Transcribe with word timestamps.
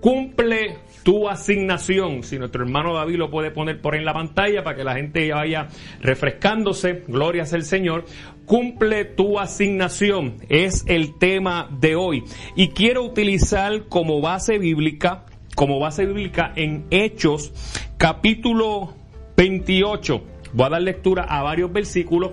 cumple 0.00 0.76
tu 1.02 1.28
asignación. 1.28 2.22
Si 2.22 2.38
nuestro 2.38 2.62
hermano 2.62 2.94
David 2.94 3.16
lo 3.16 3.30
puede 3.30 3.50
poner 3.50 3.80
por 3.80 3.94
en 3.94 4.04
la 4.04 4.12
pantalla 4.12 4.62
para 4.62 4.76
que 4.76 4.84
la 4.84 4.94
gente 4.94 5.30
vaya 5.32 5.68
refrescándose, 6.00 7.04
gloria 7.08 7.44
al 7.50 7.64
Señor. 7.64 8.04
Cumple 8.44 9.04
tu 9.04 9.38
asignación, 9.38 10.36
es 10.48 10.84
el 10.86 11.18
tema 11.18 11.68
de 11.80 11.96
hoy. 11.96 12.24
Y 12.56 12.68
quiero 12.68 13.04
utilizar 13.04 13.88
como 13.88 14.20
base 14.20 14.58
bíblica, 14.58 15.26
como 15.54 15.78
base 15.78 16.06
bíblica 16.06 16.52
en 16.56 16.86
Hechos, 16.90 17.52
capítulo 17.98 18.94
28. 19.36 20.22
Voy 20.52 20.66
a 20.66 20.70
dar 20.70 20.82
lectura 20.82 21.24
a 21.24 21.42
varios 21.42 21.72
versículos 21.72 22.32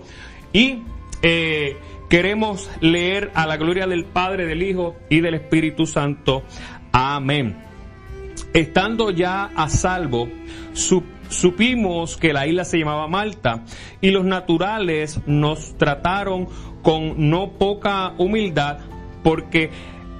y 0.53 0.79
eh, 1.21 1.75
queremos 2.09 2.69
leer 2.81 3.31
a 3.33 3.45
la 3.45 3.57
gloria 3.57 3.87
del 3.87 4.05
Padre, 4.05 4.45
del 4.45 4.63
Hijo 4.63 4.95
y 5.09 5.21
del 5.21 5.33
Espíritu 5.33 5.85
Santo. 5.85 6.43
Amén. 6.97 7.57
Estando 8.53 9.11
ya 9.11 9.51
a 9.53 9.67
salvo, 9.67 10.29
supimos 11.27 12.15
que 12.15 12.31
la 12.31 12.47
isla 12.47 12.63
se 12.63 12.77
llamaba 12.77 13.09
Malta 13.09 13.65
y 13.99 14.11
los 14.11 14.23
naturales 14.23 15.19
nos 15.25 15.77
trataron 15.77 16.47
con 16.83 17.29
no 17.29 17.51
poca 17.57 18.13
humildad 18.17 18.77
porque 19.23 19.71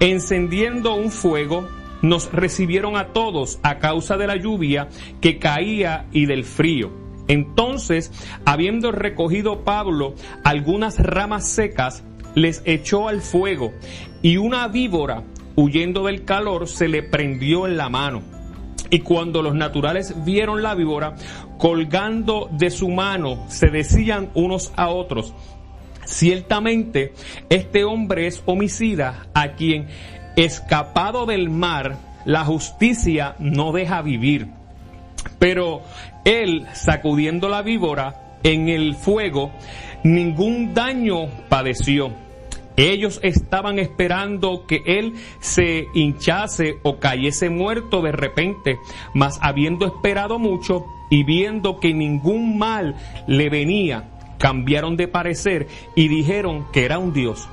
encendiendo 0.01 0.95
un 0.95 1.11
fuego 1.11 1.65
nos 2.01 2.29
recibieron 2.33 2.97
a 2.97 3.13
todos 3.13 3.57
a 3.63 3.79
causa 3.79 4.17
de 4.17 4.27
la 4.27 4.35
lluvia 4.35 4.89
que 5.21 5.39
caía 5.39 6.07
y 6.11 6.25
del 6.25 6.43
frío. 6.43 6.91
Entonces, 7.29 8.11
habiendo 8.43 8.91
recogido 8.91 9.63
Pablo 9.63 10.13
algunas 10.43 10.99
ramas 10.99 11.47
secas, 11.47 12.03
les 12.33 12.61
echó 12.65 13.07
al 13.07 13.21
fuego 13.21 13.71
y 14.21 14.35
una 14.35 14.67
víbora 14.67 15.23
huyendo 15.55 16.05
del 16.05 16.25
calor, 16.25 16.67
se 16.67 16.87
le 16.87 17.03
prendió 17.03 17.67
en 17.67 17.77
la 17.77 17.89
mano. 17.89 18.21
Y 18.89 18.99
cuando 18.99 19.41
los 19.41 19.55
naturales 19.55 20.23
vieron 20.23 20.61
la 20.61 20.75
víbora 20.75 21.15
colgando 21.57 22.49
de 22.51 22.69
su 22.69 22.89
mano, 22.89 23.45
se 23.49 23.67
decían 23.67 24.29
unos 24.35 24.71
a 24.75 24.89
otros, 24.89 25.33
ciertamente 26.05 27.13
este 27.49 27.83
hombre 27.83 28.27
es 28.27 28.43
homicida 28.45 29.27
a 29.33 29.53
quien, 29.53 29.87
escapado 30.35 31.25
del 31.25 31.49
mar, 31.49 31.97
la 32.25 32.45
justicia 32.45 33.35
no 33.39 33.71
deja 33.71 34.01
vivir. 34.01 34.47
Pero 35.39 35.81
él, 36.23 36.67
sacudiendo 36.73 37.49
la 37.49 37.61
víbora 37.61 38.37
en 38.43 38.69
el 38.69 38.95
fuego, 38.95 39.51
ningún 40.03 40.73
daño 40.73 41.27
padeció 41.49 42.24
ellos 42.77 43.19
estaban 43.23 43.79
esperando 43.79 44.65
que 44.67 44.81
él 44.85 45.13
se 45.39 45.87
hinchase 45.93 46.79
o 46.83 46.99
cayese 46.99 47.49
muerto 47.49 48.01
de 48.01 48.11
repente, 48.11 48.77
mas 49.13 49.39
habiendo 49.41 49.85
esperado 49.85 50.39
mucho 50.39 50.85
y 51.09 51.23
viendo 51.23 51.79
que 51.79 51.93
ningún 51.93 52.57
mal 52.57 52.95
le 53.27 53.49
venía, 53.49 54.11
cambiaron 54.37 54.97
de 54.97 55.07
parecer 55.07 55.67
y 55.95 56.07
dijeron 56.07 56.65
que 56.73 56.85
era 56.85 56.99
un 56.99 57.13
dios. 57.13 57.47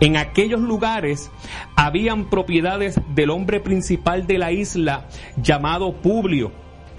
En 0.00 0.16
aquellos 0.16 0.60
lugares 0.60 1.30
habían 1.76 2.30
propiedades 2.30 2.98
del 3.14 3.30
hombre 3.30 3.60
principal 3.60 4.26
de 4.26 4.38
la 4.38 4.50
isla 4.50 5.06
llamado 5.36 5.92
Publio, 6.00 6.52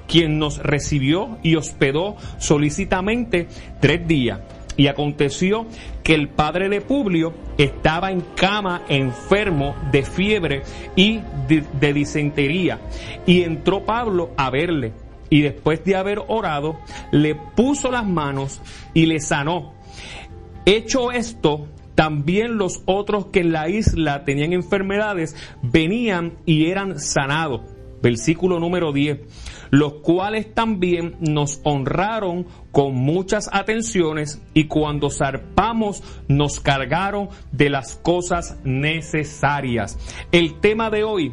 quien 0.08 0.38
nos 0.38 0.60
recibió 0.60 1.40
y 1.42 1.56
hospedó 1.56 2.16
solícitamente 2.38 3.48
tres 3.80 4.08
días. 4.08 4.42
Y 4.78 4.88
aconteció 4.88 5.66
que 6.04 6.14
el 6.14 6.30
padre 6.30 6.70
de 6.70 6.82
Publio 6.82 7.34
estaba 7.58 8.12
en 8.12 8.22
cama 8.36 8.84
enfermo 8.88 9.76
de 9.92 10.04
fiebre 10.04 10.64
y 10.96 11.20
de, 11.48 11.94
disentería. 11.94 12.80
Y 13.26 13.44
entró 13.44 13.86
Pablo 13.86 14.32
a 14.38 14.50
verle. 14.50 14.94
Y 15.30 15.42
después 15.42 15.84
de 15.86 15.96
haber 15.96 16.20
orado, 16.28 16.80
le 17.12 17.36
puso 17.36 17.92
las 17.92 18.06
manos 18.06 18.62
y 18.94 19.06
le 19.06 19.20
sanó. 19.20 19.74
Hecho 20.66 21.12
esto, 21.12 21.68
también 21.96 22.58
los 22.58 22.82
otros 22.86 23.28
que 23.28 23.40
en 23.40 23.52
la 23.52 23.70
isla 23.70 24.24
tenían 24.26 24.54
enfermedades 24.54 25.36
venían 25.62 26.34
y 26.46 26.68
eran 26.68 27.00
sanados. 27.00 27.62
Versículo 28.02 28.60
número 28.60 28.92
10 28.92 29.20
los 29.72 29.94
cuales 30.04 30.54
también 30.54 31.16
nos 31.20 31.60
honraron 31.64 32.46
con 32.72 32.94
muchas 32.94 33.50
atenciones 33.52 34.42
y 34.54 34.66
cuando 34.66 35.10
zarpamos 35.10 36.04
nos 36.28 36.60
cargaron 36.60 37.30
de 37.52 37.70
las 37.70 37.96
cosas 37.96 38.58
necesarias. 38.64 39.98
El 40.32 40.60
tema 40.60 40.90
de 40.90 41.04
hoy, 41.04 41.32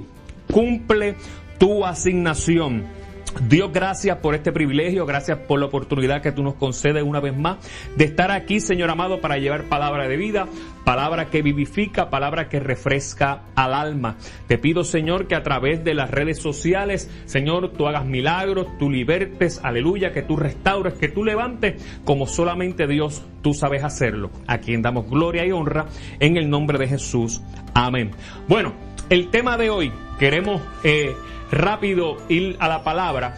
cumple 0.51 1.17
tu 1.59 1.85
asignación. 1.85 2.98
Dios, 3.47 3.73
gracias 3.73 4.19
por 4.19 4.35
este 4.35 4.53
privilegio, 4.53 5.07
gracias 5.07 5.39
por 5.39 5.61
la 5.61 5.67
oportunidad 5.67 6.23
que 6.23 6.33
tú 6.33 6.43
nos 6.43 6.55
concedes 6.55 7.03
una 7.03 7.21
vez 7.21 7.37
más 7.37 7.59
de 7.97 8.05
estar 8.05 8.31
aquí, 8.31 8.61
Señor 8.61 8.91
amado, 8.91 9.21
para 9.21 9.39
llevar 9.39 9.65
palabra 9.65 10.09
de 10.09 10.17
vida, 10.17 10.49
palabra 10.85 11.31
que 11.31 11.43
vivifica, 11.43 12.11
palabra 12.11 12.49
que 12.49 12.61
refresca 12.61 13.43
al 13.55 13.75
alma. 13.75 14.17
Te 14.47 14.59
pido, 14.59 14.83
Señor, 14.85 15.29
que 15.29 15.37
a 15.37 15.43
través 15.43 15.85
de 15.85 15.95
las 15.95 16.11
redes 16.11 16.39
sociales, 16.39 17.11
Señor, 17.27 17.73
tú 17.73 17.87
hagas 17.87 18.05
milagros, 18.05 18.67
tú 18.79 18.91
libertes, 18.91 19.61
aleluya, 19.63 20.13
que 20.13 20.23
tú 20.23 20.37
restaures, 20.37 20.95
que 20.95 21.09
tú 21.09 21.25
levantes, 21.25 21.83
como 22.05 22.27
solamente 22.27 22.87
Dios 22.87 23.23
tú 23.43 23.55
sabes 23.55 23.85
hacerlo. 23.85 24.31
A 24.47 24.59
quien 24.59 24.83
damos 24.83 25.09
gloria 25.09 25.47
y 25.47 25.53
honra 25.53 25.87
en 26.21 26.37
el 26.37 26.51
nombre 26.51 26.79
de 26.79 26.89
Jesús. 26.89 27.41
Amén. 27.75 28.11
Bueno, 28.49 28.73
el 29.11 29.31
tema 29.31 29.57
de 29.57 29.71
hoy, 29.71 29.93
queremos... 30.19 30.63
Eh, 30.85 31.15
rápido 31.51 32.19
ir 32.29 32.57
a 32.59 32.69
la 32.69 32.85
palabra, 32.85 33.37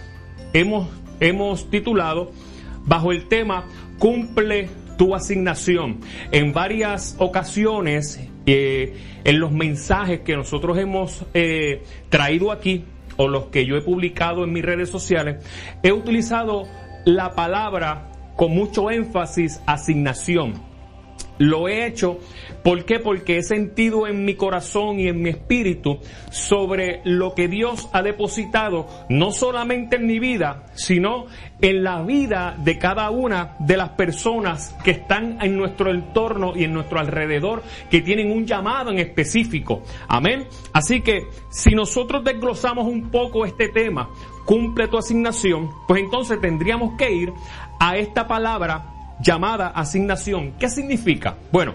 hemos, 0.53 0.89
hemos 1.21 1.71
titulado 1.71 2.33
bajo 2.85 3.13
el 3.13 3.29
tema 3.29 3.65
Cumple 3.99 4.69
tu 4.97 5.15
asignación. 5.15 6.01
En 6.33 6.53
varias 6.53 7.17
ocasiones, 7.19 8.21
eh, 8.47 8.97
en 9.25 9.41
los 9.41 9.53
mensajes 9.53 10.21
que 10.21 10.37
nosotros 10.37 10.79
hemos 10.79 11.25
eh, 11.35 11.83
traído 12.09 12.53
aquí, 12.53 12.85
o 13.17 13.29
los 13.29 13.47
que 13.47 13.67
yo 13.67 13.77
he 13.77 13.83
publicado 13.83 14.45
en 14.45 14.53
mis 14.53 14.65
redes 14.65 14.89
sociales, 14.89 15.45
he 15.83 15.93
utilizado 15.93 16.67
la 17.05 17.35
palabra 17.35 18.09
con 18.37 18.53
mucho 18.53 18.91
énfasis 18.91 19.61
asignación. 19.67 20.55
Lo 21.37 21.69
he 21.69 21.87
hecho, 21.87 22.19
¿por 22.62 22.84
qué? 22.84 22.98
Porque 22.98 23.38
he 23.38 23.43
sentido 23.43 24.06
en 24.06 24.25
mi 24.25 24.34
corazón 24.34 25.00
y 25.00 25.09
en 25.09 25.22
mi 25.22 25.31
espíritu 25.31 25.98
sobre 26.31 27.00
lo 27.04 27.34
que 27.34 27.48
Dios 27.48 27.88
ha 27.93 28.03
depositado, 28.03 28.87
no 29.09 29.32
solamente 29.32 29.97
en 29.97 30.06
mi 30.06 30.19
vida, 30.19 30.66
sino 30.75 31.26
en 31.60 31.82
la 31.82 32.03
vida 32.03 32.56
de 32.59 32.78
cada 32.78 33.10
una 33.10 33.56
de 33.59 33.76
las 33.76 33.91
personas 33.91 34.75
que 34.84 34.93
están 34.93 35.38
en 35.43 35.56
nuestro 35.56 35.91
entorno 35.91 36.53
y 36.56 36.65
en 36.65 36.72
nuestro 36.72 37.00
alrededor, 37.00 37.62
que 37.91 38.00
tienen 38.00 38.31
un 38.31 38.47
llamado 38.47 38.91
en 38.91 38.99
específico. 38.99 39.82
Amén. 40.09 40.47
Así 40.72 41.03
que 41.03 41.25
si 41.50 41.75
nosotros 41.75 42.25
desglosamos 42.25 42.87
un 42.87 43.10
poco 43.10 43.44
este 43.44 43.69
tema, 43.69 44.09
cumple 44.44 44.88
tu 44.88 44.99
asignación, 44.99 45.70
pues 45.87 46.03
entonces 46.03 46.41
tendríamos 46.41 46.97
que 46.97 47.12
ir 47.12 47.32
a 47.78 47.97
esta 47.97 48.26
palabra 48.26 49.16
llamada 49.20 49.69
asignación. 49.69 50.54
¿Qué 50.59 50.69
significa? 50.69 51.37
Bueno, 51.53 51.75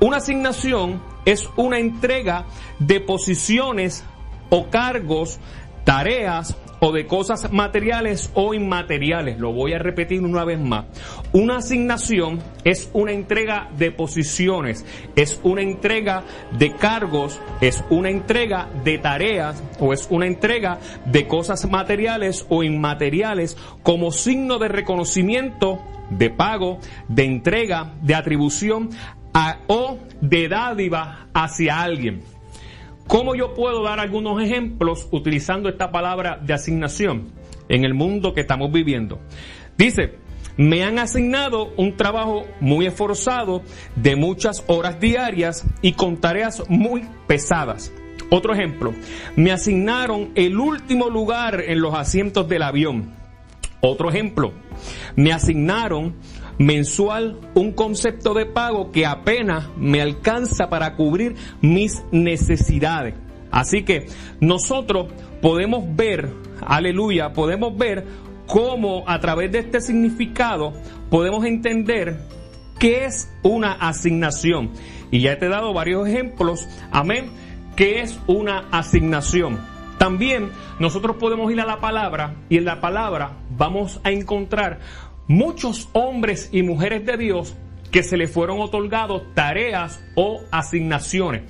una 0.00 0.18
asignación 0.18 1.02
es 1.24 1.48
una 1.56 1.78
entrega 1.78 2.46
de 2.78 3.00
posiciones 3.00 4.04
o 4.50 4.68
cargos, 4.68 5.38
tareas 5.84 6.56
o 6.80 6.92
de 6.92 7.06
cosas 7.06 7.50
materiales 7.50 8.30
o 8.34 8.52
inmateriales. 8.52 9.38
Lo 9.38 9.52
voy 9.52 9.72
a 9.72 9.78
repetir 9.78 10.20
una 10.20 10.44
vez 10.44 10.60
más. 10.60 10.84
Una 11.32 11.58
asignación 11.58 12.42
es 12.62 12.90
una 12.92 13.12
entrega 13.12 13.70
de 13.78 13.90
posiciones, 13.90 14.84
es 15.16 15.40
una 15.42 15.62
entrega 15.62 16.24
de 16.58 16.74
cargos, 16.74 17.40
es 17.62 17.82
una 17.88 18.10
entrega 18.10 18.68
de 18.84 18.98
tareas 18.98 19.62
o 19.80 19.94
es 19.94 20.06
una 20.10 20.26
entrega 20.26 20.78
de 21.06 21.26
cosas 21.26 21.68
materiales 21.70 22.44
o 22.50 22.62
inmateriales 22.62 23.56
como 23.82 24.12
signo 24.12 24.58
de 24.58 24.68
reconocimiento, 24.68 25.80
de 26.10 26.28
pago, 26.28 26.80
de 27.08 27.24
entrega, 27.24 27.94
de 28.02 28.14
atribución 28.14 28.90
o 29.66 29.98
de 30.20 30.48
dádiva 30.48 31.28
hacia 31.34 31.80
alguien. 31.80 32.22
¿Cómo 33.06 33.34
yo 33.34 33.54
puedo 33.54 33.82
dar 33.82 34.00
algunos 34.00 34.42
ejemplos 34.42 35.08
utilizando 35.10 35.68
esta 35.68 35.90
palabra 35.90 36.38
de 36.40 36.54
asignación 36.54 37.32
en 37.68 37.84
el 37.84 37.94
mundo 37.94 38.32
que 38.32 38.40
estamos 38.40 38.72
viviendo? 38.72 39.20
Dice, 39.76 40.14
me 40.56 40.84
han 40.84 40.98
asignado 40.98 41.72
un 41.76 41.96
trabajo 41.96 42.46
muy 42.60 42.86
esforzado 42.86 43.62
de 43.96 44.16
muchas 44.16 44.64
horas 44.68 45.00
diarias 45.00 45.66
y 45.82 45.92
con 45.92 46.18
tareas 46.18 46.62
muy 46.68 47.04
pesadas. 47.26 47.92
Otro 48.30 48.54
ejemplo, 48.54 48.94
me 49.36 49.52
asignaron 49.52 50.30
el 50.34 50.58
último 50.58 51.10
lugar 51.10 51.60
en 51.60 51.80
los 51.80 51.94
asientos 51.94 52.48
del 52.48 52.62
avión. 52.62 53.12
Otro 53.80 54.08
ejemplo, 54.08 54.52
me 55.14 55.32
asignaron 55.32 56.14
mensual 56.58 57.38
un 57.54 57.72
concepto 57.72 58.34
de 58.34 58.46
pago 58.46 58.92
que 58.92 59.06
apenas 59.06 59.68
me 59.76 60.00
alcanza 60.00 60.68
para 60.68 60.96
cubrir 60.96 61.36
mis 61.60 62.02
necesidades. 62.12 63.14
Así 63.50 63.84
que 63.84 64.06
nosotros 64.40 65.12
podemos 65.40 65.84
ver, 65.94 66.30
aleluya, 66.66 67.32
podemos 67.32 67.76
ver 67.76 68.04
cómo 68.46 69.04
a 69.06 69.20
través 69.20 69.52
de 69.52 69.60
este 69.60 69.80
significado 69.80 70.72
podemos 71.10 71.44
entender 71.44 72.18
qué 72.78 73.04
es 73.04 73.32
una 73.42 73.72
asignación. 73.72 74.70
Y 75.10 75.20
ya 75.20 75.38
te 75.38 75.46
he 75.46 75.48
dado 75.48 75.72
varios 75.72 76.08
ejemplos, 76.08 76.66
amén, 76.90 77.30
qué 77.76 78.00
es 78.00 78.18
una 78.26 78.68
asignación. 78.70 79.58
También 79.98 80.50
nosotros 80.80 81.16
podemos 81.16 81.50
ir 81.52 81.60
a 81.60 81.66
la 81.66 81.80
palabra 81.80 82.34
y 82.48 82.58
en 82.58 82.64
la 82.64 82.80
palabra 82.80 83.36
vamos 83.56 84.00
a 84.02 84.10
encontrar 84.10 84.80
muchos 85.26 85.88
hombres 85.92 86.48
y 86.52 86.62
mujeres 86.62 87.04
de 87.04 87.16
Dios 87.16 87.54
que 87.90 88.02
se 88.02 88.16
le 88.16 88.26
fueron 88.26 88.60
otorgados 88.60 89.22
tareas 89.34 90.02
o 90.16 90.40
asignaciones. 90.50 91.42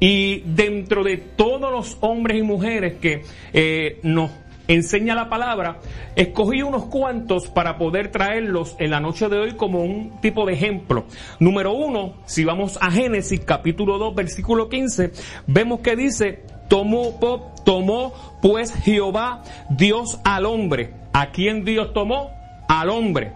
Y 0.00 0.40
dentro 0.40 1.02
de 1.02 1.16
todos 1.16 1.72
los 1.72 1.98
hombres 2.00 2.38
y 2.38 2.42
mujeres 2.42 2.94
que 3.00 3.22
eh, 3.52 3.98
nos 4.02 4.30
enseña 4.68 5.14
la 5.14 5.28
palabra, 5.28 5.80
escogí 6.16 6.62
unos 6.62 6.86
cuantos 6.86 7.48
para 7.48 7.76
poder 7.76 8.10
traerlos 8.10 8.76
en 8.78 8.90
la 8.90 9.00
noche 9.00 9.28
de 9.28 9.38
hoy 9.38 9.52
como 9.56 9.80
un 9.80 10.20
tipo 10.20 10.46
de 10.46 10.54
ejemplo. 10.54 11.06
Número 11.38 11.72
uno, 11.72 12.14
si 12.26 12.44
vamos 12.44 12.78
a 12.80 12.90
Génesis 12.90 13.40
capítulo 13.40 13.98
2 13.98 14.14
versículo 14.14 14.68
15, 14.68 15.12
vemos 15.46 15.80
que 15.80 15.96
dice, 15.96 16.44
tomó, 16.68 17.18
tomó 17.64 18.12
pues 18.40 18.72
Jehová 18.74 19.42
Dios 19.70 20.20
al 20.24 20.46
hombre. 20.46 20.92
¿A 21.12 21.30
quién 21.30 21.64
Dios 21.64 21.92
tomó? 21.92 22.43
Al 22.68 22.90
hombre. 22.90 23.32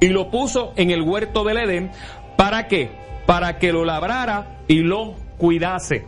Y 0.00 0.08
lo 0.08 0.30
puso 0.30 0.72
en 0.76 0.90
el 0.90 1.02
huerto 1.02 1.44
del 1.44 1.58
Edén. 1.58 1.90
¿Para 2.36 2.68
qué? 2.68 2.90
Para 3.26 3.58
que 3.58 3.72
lo 3.72 3.84
labrara 3.84 4.58
y 4.68 4.80
lo 4.80 5.14
cuidase. 5.38 6.06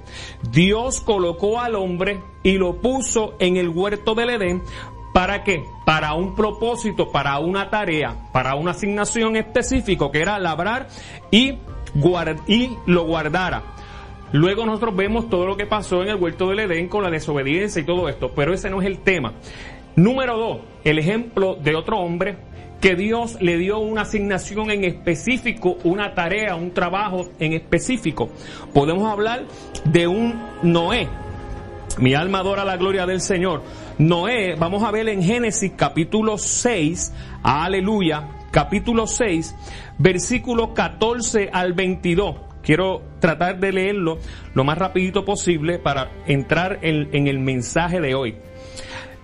Dios 0.51 1.01
colocó 1.01 1.61
al 1.61 1.75
hombre 1.75 2.21
y 2.43 2.59
lo 2.59 2.81
puso 2.81 3.37
en 3.39 3.57
el 3.57 3.69
huerto 3.69 4.15
del 4.15 4.31
Edén. 4.31 4.63
¿Para 5.13 5.43
qué? 5.43 5.65
Para 5.85 6.15
un 6.15 6.37
propósito, 6.37 7.11
para 7.11 7.39
una 7.41 7.69
tarea, 7.69 8.15
para 8.33 8.55
una 8.55 8.73
asignación 8.73 9.37
específica 9.37 10.11
que 10.13 10.21
era 10.21 10.39
labrar 10.39 10.89
y, 11.31 11.59
y 12.47 12.77
lo 12.87 13.05
guardara. 13.05 13.63
Luego 14.33 14.65
nosotros 14.65 14.95
vemos 14.95 15.29
todo 15.29 15.47
lo 15.47 15.57
que 15.57 15.67
pasó 15.67 16.03
en 16.03 16.11
el 16.11 16.17
huerto 16.17 16.49
del 16.49 16.61
Edén 16.61 16.89
con 16.89 17.03
la 17.03 17.11
desobediencia 17.11 17.83
y 17.83 17.85
todo 17.85 18.09
esto, 18.09 18.31
pero 18.35 18.55
ese 18.55 18.71
no 18.71 18.81
es 18.81 18.87
el 18.87 18.99
tema. 19.01 19.33
Número 19.97 20.37
dos, 20.37 20.59
el 20.85 20.99
ejemplo 20.99 21.57
de 21.57 21.75
otro 21.75 21.99
hombre 21.99 22.37
que 22.81 22.95
Dios 22.97 23.37
le 23.41 23.59
dio 23.59 23.79
una 23.79 24.03
asignación 24.03 24.71
en 24.71 24.85
específico, 24.85 25.77
una 25.85 26.15
tarea, 26.15 26.55
un 26.57 26.73
trabajo 26.73 27.29
en 27.39 27.53
específico. 27.53 28.31
Podemos 28.73 29.11
hablar 29.11 29.45
de 29.85 30.07
un 30.07 30.41
Noé. 30.63 31.09
Mi 31.99 32.15
alma 32.15 32.39
adora 32.39 32.65
la 32.65 32.77
gloria 32.77 33.05
del 33.05 33.21
Señor. 33.21 33.63
Noé, 33.99 34.55
vamos 34.55 34.83
a 34.83 34.91
ver 34.91 35.09
en 35.09 35.23
Génesis 35.23 35.73
capítulo 35.77 36.39
6, 36.39 37.13
aleluya, 37.43 38.29
capítulo 38.51 39.07
6, 39.07 39.55
versículo 39.99 40.73
14 40.73 41.51
al 41.53 41.75
22. 41.75 42.37
Quiero 42.63 43.03
tratar 43.21 43.59
de 43.59 43.73
leerlo 43.73 44.19
lo 44.55 44.65
más 44.65 44.79
rapidito 44.79 45.25
posible 45.25 45.79
para 45.79 46.11
entrar 46.27 46.79
en, 46.83 47.09
en 47.13 47.27
el 47.27 47.39
mensaje 47.39 48.01
de 48.01 48.15
hoy. 48.15 48.37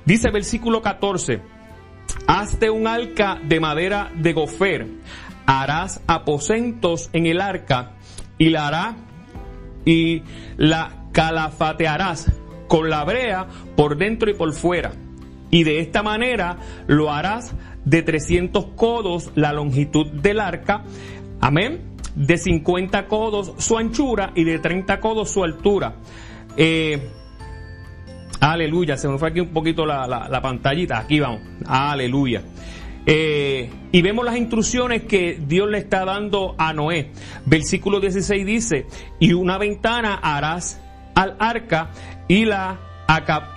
Dice 0.06 0.30
versículo 0.30 0.80
14, 0.80 1.42
Hazte 2.28 2.70
un 2.70 2.86
arca 2.86 3.40
de 3.42 3.60
madera 3.60 4.10
de 4.14 4.32
gofer, 4.32 4.86
harás 5.46 6.00
aposentos 6.06 7.10
en 7.12 7.26
el 7.26 7.40
arca 7.40 7.92
y 8.38 8.50
la 8.50 8.68
hará 8.68 8.96
y 9.84 10.22
la 10.56 11.06
calafatearás 11.12 12.32
con 12.68 12.88
la 12.88 13.04
brea 13.04 13.46
por 13.76 13.96
dentro 13.96 14.30
y 14.30 14.34
por 14.34 14.52
fuera. 14.52 14.92
Y 15.50 15.64
de 15.64 15.80
esta 15.80 16.02
manera 16.02 16.58
lo 16.86 17.12
harás 17.12 17.54
de 17.84 18.02
300 18.02 18.66
codos 18.76 19.30
la 19.34 19.52
longitud 19.52 20.06
del 20.06 20.40
arca. 20.40 20.84
Amén. 21.40 21.94
De 22.14 22.38
50 22.38 23.06
codos 23.06 23.54
su 23.58 23.76
anchura 23.76 24.32
y 24.34 24.44
de 24.44 24.58
30 24.58 25.00
codos 25.00 25.30
su 25.30 25.44
altura. 25.44 25.94
Eh, 26.56 27.08
Aleluya, 28.40 28.96
se 28.96 29.08
me 29.08 29.18
fue 29.18 29.28
aquí 29.28 29.40
un 29.40 29.48
poquito 29.48 29.86
la, 29.86 30.40
pantallita. 30.42 30.98
Aquí 30.98 31.20
vamos. 31.20 31.40
Aleluya. 31.66 32.42
Eh, 33.06 33.70
y 33.92 34.02
vemos 34.02 34.24
las 34.24 34.36
instrucciones 34.36 35.04
que 35.04 35.40
Dios 35.40 35.70
le 35.70 35.78
está 35.78 36.04
dando 36.04 36.54
a 36.58 36.72
Noé. 36.72 37.12
Versículo 37.44 38.00
16 38.00 38.44
dice, 38.44 38.86
y 39.20 39.32
una 39.32 39.58
ventana 39.58 40.14
harás 40.14 40.80
al 41.14 41.36
arca 41.38 41.90
y 42.28 42.44
la, 42.44 42.80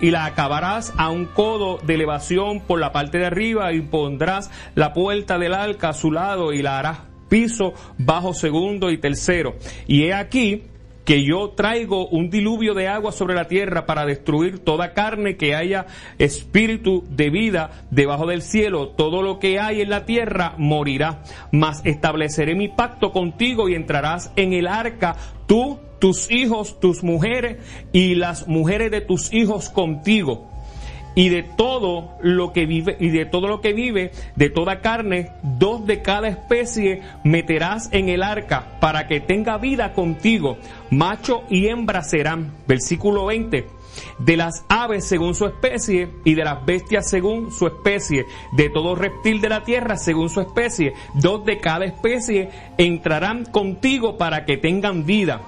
y 0.01 0.11
la 0.11 0.25
acabarás 0.25 0.93
a 0.97 1.09
un 1.09 1.25
codo 1.25 1.79
de 1.79 1.95
elevación 1.95 2.61
por 2.61 2.79
la 2.79 2.91
parte 2.91 3.17
de 3.17 3.25
arriba 3.25 3.73
y 3.73 3.81
pondrás 3.81 4.51
la 4.75 4.93
puerta 4.93 5.39
del 5.39 5.55
arca 5.55 5.89
a 5.89 5.93
su 5.93 6.11
lado 6.11 6.53
y 6.53 6.61
la 6.61 6.77
harás 6.77 6.99
piso 7.27 7.73
bajo 7.97 8.33
segundo 8.33 8.91
y 8.91 8.97
tercero. 8.97 9.55
Y 9.87 10.03
he 10.03 10.13
aquí 10.13 10.63
que 11.09 11.23
yo 11.23 11.49
traigo 11.55 12.07
un 12.07 12.29
diluvio 12.29 12.75
de 12.75 12.87
agua 12.87 13.11
sobre 13.11 13.33
la 13.33 13.47
tierra 13.47 13.87
para 13.87 14.05
destruir 14.05 14.59
toda 14.59 14.93
carne 14.93 15.37
que 15.37 15.55
haya 15.55 15.87
espíritu 16.19 17.03
de 17.09 17.31
vida 17.31 17.71
debajo 17.89 18.27
del 18.27 18.43
cielo. 18.43 18.89
Todo 18.89 19.23
lo 19.23 19.39
que 19.39 19.59
hay 19.59 19.81
en 19.81 19.89
la 19.89 20.05
tierra 20.05 20.53
morirá. 20.59 21.23
Mas 21.51 21.81
estableceré 21.83 22.53
mi 22.53 22.67
pacto 22.67 23.11
contigo 23.11 23.69
y 23.69 23.73
entrarás 23.73 24.31
en 24.35 24.53
el 24.53 24.67
arca 24.67 25.15
tú, 25.47 25.79
tus 25.97 26.29
hijos, 26.29 26.79
tus 26.79 27.01
mujeres 27.01 27.57
y 27.91 28.13
las 28.13 28.47
mujeres 28.47 28.91
de 28.91 29.01
tus 29.01 29.33
hijos 29.33 29.71
contigo 29.71 30.48
y 31.15 31.29
de 31.29 31.43
todo 31.43 32.17
lo 32.21 32.53
que 32.53 32.65
vive 32.65 32.95
y 32.99 33.09
de 33.09 33.25
todo 33.25 33.47
lo 33.47 33.61
que 33.61 33.73
vive 33.73 34.11
de 34.35 34.49
toda 34.49 34.81
carne 34.81 35.31
dos 35.43 35.85
de 35.85 36.01
cada 36.01 36.27
especie 36.27 37.01
meterás 37.23 37.89
en 37.91 38.09
el 38.09 38.23
arca 38.23 38.77
para 38.79 39.07
que 39.07 39.19
tenga 39.19 39.57
vida 39.57 39.93
contigo. 39.93 40.57
Macho 40.89 41.43
y 41.49 41.67
hembra 41.67 42.03
serán. 42.03 42.53
Versículo 42.67 43.25
20 43.25 43.79
de 44.19 44.37
las 44.37 44.65
aves 44.69 45.05
según 45.05 45.35
su 45.35 45.45
especie 45.45 46.09
y 46.23 46.35
de 46.35 46.43
las 46.43 46.65
bestias 46.65 47.09
según 47.09 47.51
su 47.51 47.67
especie, 47.67 48.25
de 48.53 48.69
todo 48.69 48.95
reptil 48.95 49.41
de 49.41 49.49
la 49.49 49.63
tierra 49.63 49.97
según 49.97 50.29
su 50.29 50.41
especie, 50.41 50.93
dos 51.15 51.45
de 51.45 51.59
cada 51.59 51.85
especie 51.85 52.49
entrarán 52.77 53.45
contigo 53.45 54.17
para 54.17 54.45
que 54.45 54.57
tengan 54.57 55.05
vida. 55.05 55.41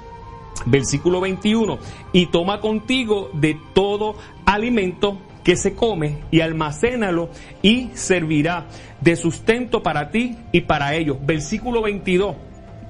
Versículo 0.65 1.21
21, 1.21 1.79
y 2.13 2.27
toma 2.27 2.59
contigo 2.59 3.29
de 3.33 3.57
todo 3.73 4.15
alimento 4.45 5.17
que 5.43 5.55
se 5.55 5.73
come 5.73 6.17
y 6.31 6.41
almacénalo 6.41 7.29
y 7.61 7.89
servirá 7.93 8.67
de 8.99 9.15
sustento 9.15 9.81
para 9.81 10.09
ti 10.11 10.37
y 10.51 10.61
para 10.61 10.95
ellos. 10.95 11.17
Versículo 11.21 11.81
22. 11.81 12.35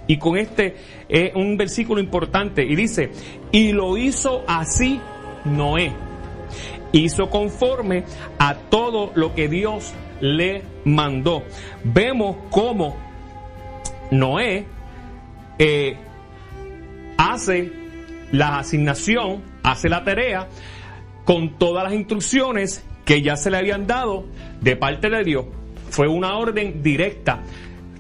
Y 0.08 0.17
con 0.17 0.38
este 0.38 0.75
es 1.08 1.34
un 1.36 1.58
versículo 1.58 2.01
importante 2.01 2.63
y 2.65 2.75
dice, 2.75 3.12
y 3.51 3.72
lo 3.72 3.98
hizo 3.98 4.43
así 4.48 5.00
Noé. 5.46 5.93
Hizo 6.91 7.29
conforme 7.29 8.03
a 8.38 8.55
todo 8.55 9.12
lo 9.15 9.34
que 9.34 9.48
Dios 9.48 9.93
le 10.20 10.63
mandó. 10.84 11.43
Vemos 11.84 12.36
cómo 12.50 12.98
Noé 14.12 14.65
eh, 15.58 15.96
hace 17.17 17.72
la 18.31 18.60
asignación, 18.60 19.41
hace 19.63 19.88
la 19.88 20.03
tarea, 20.03 20.48
con 21.25 21.58
todas 21.58 21.84
las 21.84 21.94
instrucciones 21.94 22.86
que 23.06 23.22
ya 23.22 23.36
se 23.36 23.51
le 23.51 23.58
habían 23.58 23.88
dado 23.88 24.25
de 24.62 24.75
parte 24.75 25.10
de 25.10 25.24
Dios. 25.24 25.46
Fue 25.90 26.08
una 26.08 26.38
orden 26.38 26.82
directa. 26.82 27.44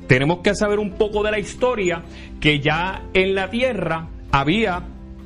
Tenemos 0.07 0.39
que 0.39 0.55
saber 0.55 0.79
un 0.79 0.91
poco 0.91 1.23
de 1.23 1.31
la 1.31 1.39
historia 1.39 2.03
que 2.39 2.59
ya 2.59 3.03
en 3.13 3.35
la 3.35 3.49
tierra 3.49 4.07
había 4.31 4.83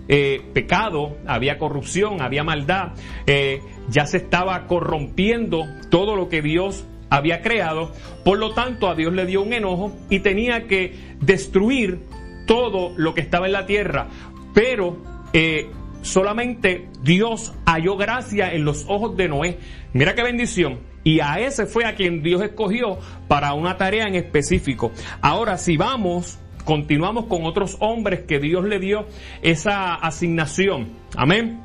eh, 0.08 0.42
pecado, 0.54 1.18
había 1.26 1.58
corrupción, 1.58 2.22
había 2.22 2.44
maldad, 2.44 2.94
eh, 3.26 3.62
ya 3.90 4.06
se 4.06 4.18
estaba 4.18 4.68
corrompiendo 4.68 5.66
todo 5.90 6.16
lo 6.16 6.30
que 6.30 6.42
Dios 6.42 6.86
había 7.10 7.42
creado, 7.42 7.92
por 8.24 8.38
lo 8.38 8.54
tanto 8.54 8.88
a 8.88 8.96
Dios 8.96 9.14
le 9.14 9.26
dio 9.26 9.42
un 9.42 9.54
enojo 9.54 9.96
y 10.10 10.20
tenía 10.20 10.68
que 10.68 10.94
destruir 11.22 12.02
todo 12.46 12.94
lo 12.98 13.14
que 13.14 13.22
estaba 13.22 13.48
en 13.48 13.54
la 13.54 13.66
tierra, 13.66 14.08
pero 14.54 14.98
eh, 15.34 15.70
solamente 16.06 16.88
Dios 17.02 17.54
halló 17.66 17.98
gracia 17.98 18.54
en 18.54 18.64
los 18.64 18.86
ojos 18.88 19.18
de 19.18 19.28
Noé. 19.28 19.58
Mira 19.94 20.16
qué 20.16 20.24
bendición. 20.24 20.80
Y 21.04 21.20
a 21.20 21.40
ese 21.40 21.66
fue 21.66 21.86
a 21.86 21.96
quien 21.96 22.24
Dios 22.24 22.42
escogió 22.42 22.98
para 23.28 23.54
una 23.54 23.78
tarea 23.78 24.08
en 24.08 24.16
específico. 24.16 24.92
Ahora, 25.22 25.58
si 25.58 25.78
vamos, 25.78 26.40
continuamos 26.64 27.26
con 27.26 27.46
otros 27.46 27.78
hombres 27.80 28.22
que 28.22 28.40
Dios 28.40 28.66
le 28.66 28.80
dio 28.80 29.06
esa 29.42 29.94
asignación. 29.94 30.90
Amén. 31.16 31.62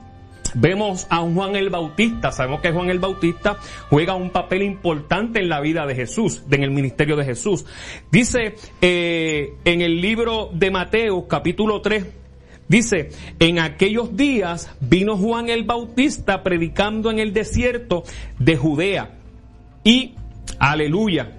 Vemos 0.55 1.07
a 1.11 1.19
Juan 1.19 1.55
el 1.55 1.71
Bautista, 1.71 2.33
sabemos 2.33 2.61
que 2.61 2.73
Juan 2.73 2.91
el 2.91 2.99
Bautista 2.99 3.57
juega 3.89 4.15
un 4.15 4.31
papel 4.31 4.63
importante 4.63 5.39
en 5.39 5.49
la 5.49 5.61
vida 5.61 5.87
de 5.87 5.95
Jesús, 5.95 6.43
en 6.51 6.65
el 6.65 6.71
ministerio 6.71 7.17
de 7.17 7.25
Jesús. 7.25 7.67
Dice 8.11 8.57
eh, 8.81 9.55
en 9.65 9.81
el 9.81 10.01
libro 10.01 10.51
de 10.53 10.71
Mateo 10.73 11.29
capítulo 11.29 11.81
3, 11.81 12.20
Dice, 12.71 13.09
en 13.41 13.59
aquellos 13.59 14.17
días 14.17 14.71
vino 14.79 15.17
Juan 15.17 15.49
el 15.49 15.65
Bautista 15.65 16.45
predicando 16.45 17.11
en 17.11 17.19
el 17.19 17.33
desierto 17.33 18.05
de 18.39 18.57
Judea. 18.57 19.11
Y, 19.83 20.15
aleluya, 20.61 21.33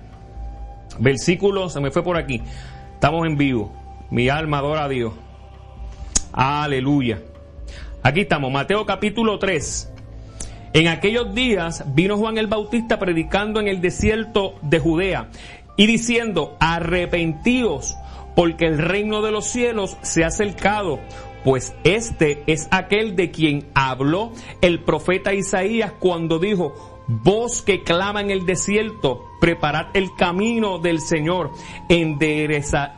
versículo, 1.00 1.70
se 1.70 1.80
me 1.80 1.90
fue 1.90 2.04
por 2.04 2.18
aquí, 2.18 2.42
estamos 2.96 3.26
en 3.26 3.38
vivo, 3.38 3.72
mi 4.10 4.28
alma 4.28 4.58
adora 4.58 4.84
a 4.84 4.90
Dios. 4.90 5.14
Aleluya. 6.34 7.22
Aquí 8.04 8.20
estamos, 8.20 8.52
Mateo 8.52 8.86
capítulo 8.86 9.40
3. 9.40 9.90
En 10.74 10.90
aquellos 10.90 11.34
días 11.34 11.86
vino 11.96 12.18
Juan 12.18 12.40
el 12.40 12.48
Bautista 12.48 13.00
predicando 13.00 13.62
en 13.62 13.70
el 13.70 13.80
desierto 13.80 14.56
de 14.64 14.80
Judea 14.80 15.30
y 15.78 15.88
diciendo, 15.88 16.58
arrepentíos, 16.60 17.96
porque 18.36 18.66
el 18.66 18.78
reino 18.78 19.22
de 19.22 19.32
los 19.32 19.46
cielos 19.46 19.98
se 20.02 20.24
ha 20.24 20.28
acercado, 20.28 21.00
pues 21.44 21.74
este 21.84 22.44
es 22.48 22.68
aquel 22.72 23.16
de 23.16 23.32
quien 23.32 23.68
habló 23.74 24.32
el 24.62 24.80
profeta 24.84 25.34
Isaías 25.34 25.92
cuando 26.00 26.40
dijo, 26.40 26.92
voz 27.08 27.62
que 27.62 27.84
clama 27.84 28.22
en 28.22 28.32
el 28.32 28.46
desierto, 28.46 29.26
preparad 29.40 29.88
el 29.94 30.16
camino 30.16 30.78
del 30.78 31.02
Señor, 31.02 31.52
enderezad, 31.90 32.94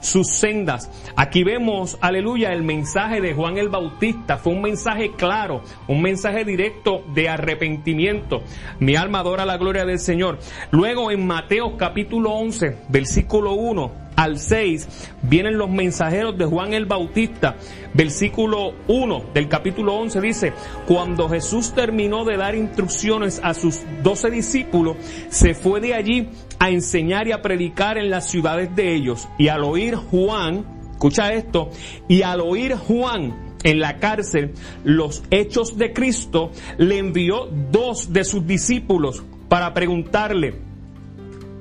sus 0.00 0.28
sendas. 0.28 0.90
Aquí 1.16 1.44
vemos, 1.44 1.98
aleluya, 2.00 2.52
el 2.52 2.62
mensaje 2.62 3.20
de 3.20 3.34
Juan 3.34 3.58
el 3.58 3.68
Bautista. 3.68 4.38
Fue 4.38 4.52
un 4.52 4.62
mensaje 4.62 5.12
claro, 5.12 5.62
un 5.88 6.00
mensaje 6.02 6.44
directo 6.44 7.02
de 7.14 7.28
arrepentimiento. 7.28 8.42
Mi 8.78 8.96
alma 8.96 9.20
adora 9.20 9.44
la 9.44 9.56
gloria 9.56 9.84
del 9.84 9.98
Señor. 9.98 10.38
Luego 10.70 11.10
en 11.10 11.26
Mateo 11.26 11.76
capítulo 11.76 12.32
11, 12.32 12.76
versículo 12.88 13.52
1 13.54 14.05
al 14.16 14.38
6 14.38 14.88
vienen 15.22 15.58
los 15.58 15.70
mensajeros 15.70 16.36
de 16.36 16.46
Juan 16.46 16.72
el 16.72 16.86
Bautista. 16.86 17.56
Versículo 17.94 18.74
1 18.88 19.24
del 19.32 19.48
capítulo 19.48 19.94
11 19.94 20.20
dice, 20.20 20.52
cuando 20.86 21.28
Jesús 21.28 21.72
terminó 21.74 22.24
de 22.24 22.36
dar 22.36 22.54
instrucciones 22.54 23.40
a 23.42 23.54
sus 23.54 23.80
doce 24.02 24.30
discípulos, 24.30 24.96
se 25.28 25.54
fue 25.54 25.80
de 25.80 25.94
allí 25.94 26.28
a 26.58 26.70
enseñar 26.70 27.28
y 27.28 27.32
a 27.32 27.42
predicar 27.42 27.98
en 27.98 28.10
las 28.10 28.28
ciudades 28.28 28.74
de 28.74 28.94
ellos. 28.94 29.28
Y 29.38 29.48
al 29.48 29.64
oír 29.64 29.94
Juan, 29.94 30.64
escucha 30.92 31.32
esto, 31.32 31.70
y 32.08 32.22
al 32.22 32.40
oír 32.40 32.74
Juan 32.74 33.56
en 33.62 33.80
la 33.80 33.98
cárcel 33.98 34.52
los 34.84 35.22
hechos 35.30 35.76
de 35.76 35.92
Cristo, 35.92 36.50
le 36.78 36.98
envió 36.98 37.48
dos 37.70 38.12
de 38.12 38.24
sus 38.24 38.46
discípulos 38.46 39.22
para 39.48 39.74
preguntarle, 39.74 40.54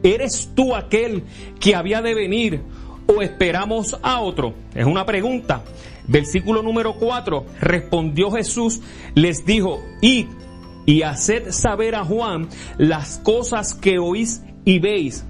¿eres 0.06 0.52
tú 0.56 0.76
aquel 0.76 1.24
que 1.60 1.76
había 1.76 2.02
de 2.02 2.14
venir 2.14 2.62
o 3.08 3.22
esperamos 3.22 3.98
a 4.02 4.20
otro? 4.22 4.54
Es 4.74 4.86
una 4.86 5.06
pregunta. 5.06 5.64
Versículo 6.08 6.62
número 6.62 6.96
4, 6.96 7.46
respondió 7.62 8.30
Jesús, 8.32 8.82
les 9.16 9.46
dijo, 9.46 9.82
id 10.02 10.28
y 10.86 11.02
haced 11.02 11.52
saber 11.52 11.96
a 11.96 12.06
Juan 12.06 12.48
las 12.78 13.18
cosas 13.18 13.74
que 13.74 13.98
oís 13.98 14.44
y 14.66 14.80
veis. 14.80 15.26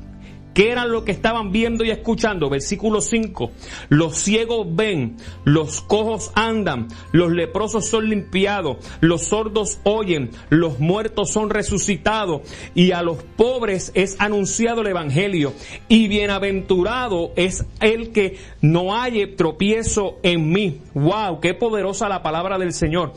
¿Qué 0.55 0.71
eran 0.71 0.89
lo 0.89 1.03
que 1.03 1.11
estaban 1.11 1.51
viendo 1.51 1.83
y 1.83 1.91
escuchando? 1.91 2.49
Versículo 2.49 3.01
5. 3.01 3.51
Los 3.89 4.15
ciegos 4.15 4.65
ven, 4.69 5.17
los 5.43 5.81
cojos 5.81 6.31
andan, 6.33 6.87
los 7.11 7.33
leprosos 7.33 7.85
son 7.87 8.09
limpiados, 8.09 8.77
los 9.01 9.23
sordos 9.23 9.79
oyen, 9.83 10.31
los 10.47 10.79
muertos 10.79 11.29
son 11.29 11.49
resucitados 11.49 12.43
y 12.73 12.93
a 12.93 13.01
los 13.01 13.21
pobres 13.35 13.91
es 13.95 14.15
anunciado 14.17 14.79
el 14.79 14.87
Evangelio. 14.87 15.51
Y 15.89 16.07
bienaventurado 16.07 17.33
es 17.35 17.65
el 17.81 18.13
que 18.13 18.37
no 18.61 18.93
halle 18.95 19.27
tropiezo 19.27 20.19
en 20.23 20.53
mí. 20.53 20.79
¡Wow! 20.93 21.41
¡Qué 21.41 21.53
poderosa 21.53 22.07
la 22.07 22.23
palabra 22.23 22.57
del 22.57 22.71
Señor! 22.71 23.11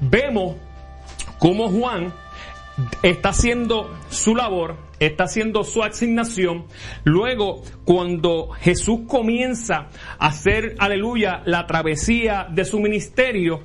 Vemos 0.00 0.54
cómo 1.40 1.68
Juan 1.68 2.14
está 3.02 3.30
haciendo 3.30 3.90
su 4.08 4.34
labor, 4.34 4.76
está 5.00 5.24
haciendo 5.24 5.64
su 5.64 5.82
asignación. 5.82 6.66
Luego, 7.04 7.62
cuando 7.84 8.50
Jesús 8.50 9.00
comienza 9.06 9.88
a 10.18 10.26
hacer, 10.26 10.74
aleluya, 10.78 11.42
la 11.44 11.66
travesía 11.66 12.46
de 12.50 12.64
su 12.64 12.80
ministerio, 12.80 13.60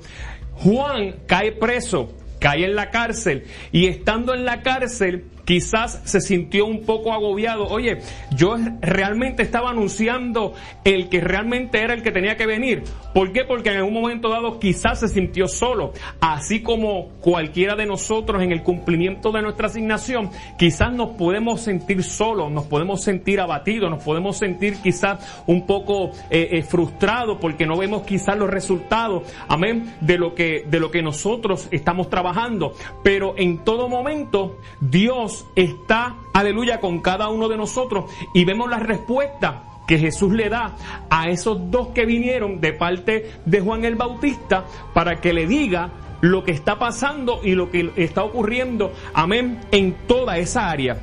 Juan 0.54 1.22
cae 1.26 1.52
preso, 1.52 2.12
cae 2.38 2.64
en 2.64 2.74
la 2.74 2.90
cárcel 2.90 3.44
y 3.70 3.86
estando 3.86 4.34
en 4.34 4.44
la 4.44 4.62
cárcel, 4.62 5.26
quizás 5.44 6.00
se 6.04 6.20
sintió 6.20 6.66
un 6.66 6.84
poco 6.84 7.12
agobiado. 7.12 7.66
Oye, 7.66 7.98
yo 8.34 8.56
realmente 8.80 9.42
estaba 9.42 9.70
anunciando 9.70 10.54
el 10.84 11.08
que 11.08 11.20
realmente 11.20 11.80
era 11.80 11.94
el 11.94 12.02
que 12.02 12.12
tenía 12.12 12.36
que 12.36 12.46
venir. 12.46 12.84
¿Por 13.14 13.32
qué? 13.32 13.44
Porque 13.44 13.70
en 13.70 13.82
un 13.82 13.92
momento 13.92 14.28
dado 14.28 14.58
quizás 14.58 15.00
se 15.00 15.08
sintió 15.08 15.48
solo. 15.48 15.92
Así 16.20 16.62
como 16.62 17.08
cualquiera 17.20 17.76
de 17.76 17.86
nosotros 17.86 18.42
en 18.42 18.52
el 18.52 18.62
cumplimiento 18.62 19.32
de 19.32 19.42
nuestra 19.42 19.66
asignación, 19.66 20.30
quizás 20.58 20.92
nos 20.92 21.10
podemos 21.10 21.60
sentir 21.60 22.02
solos, 22.02 22.50
nos 22.50 22.64
podemos 22.66 23.02
sentir 23.02 23.40
abatidos, 23.40 23.90
nos 23.90 24.02
podemos 24.02 24.38
sentir 24.38 24.76
quizás 24.82 25.42
un 25.46 25.66
poco 25.66 26.12
eh, 26.30 26.48
eh, 26.52 26.62
frustrados 26.62 27.38
porque 27.40 27.66
no 27.66 27.76
vemos 27.76 28.02
quizás 28.02 28.36
los 28.36 28.48
resultados, 28.48 29.24
amén, 29.48 29.94
de 30.00 30.18
lo 30.18 30.34
que, 30.34 30.64
de 30.68 30.80
lo 30.80 30.90
que 30.90 31.02
nosotros 31.02 31.68
estamos 31.70 32.08
trabajando. 32.08 32.74
Pero 33.02 33.34
en 33.36 33.58
todo 33.58 33.88
momento, 33.88 34.58
Dios 34.80 35.31
está, 35.54 36.16
aleluya, 36.32 36.80
con 36.80 37.00
cada 37.00 37.28
uno 37.28 37.48
de 37.48 37.56
nosotros 37.56 38.10
y 38.34 38.44
vemos 38.44 38.68
la 38.70 38.78
respuesta 38.78 39.64
que 39.86 39.98
Jesús 39.98 40.32
le 40.32 40.48
da 40.48 40.76
a 41.10 41.28
esos 41.28 41.70
dos 41.70 41.88
que 41.88 42.06
vinieron 42.06 42.60
de 42.60 42.72
parte 42.72 43.32
de 43.44 43.60
Juan 43.60 43.84
el 43.84 43.96
Bautista 43.96 44.64
para 44.94 45.20
que 45.20 45.32
le 45.32 45.46
diga 45.46 45.90
lo 46.20 46.44
que 46.44 46.52
está 46.52 46.78
pasando 46.78 47.40
y 47.42 47.54
lo 47.54 47.70
que 47.70 47.90
está 47.96 48.22
ocurriendo, 48.22 48.92
amén, 49.12 49.60
en 49.72 49.94
toda 50.06 50.38
esa 50.38 50.70
área. 50.70 50.96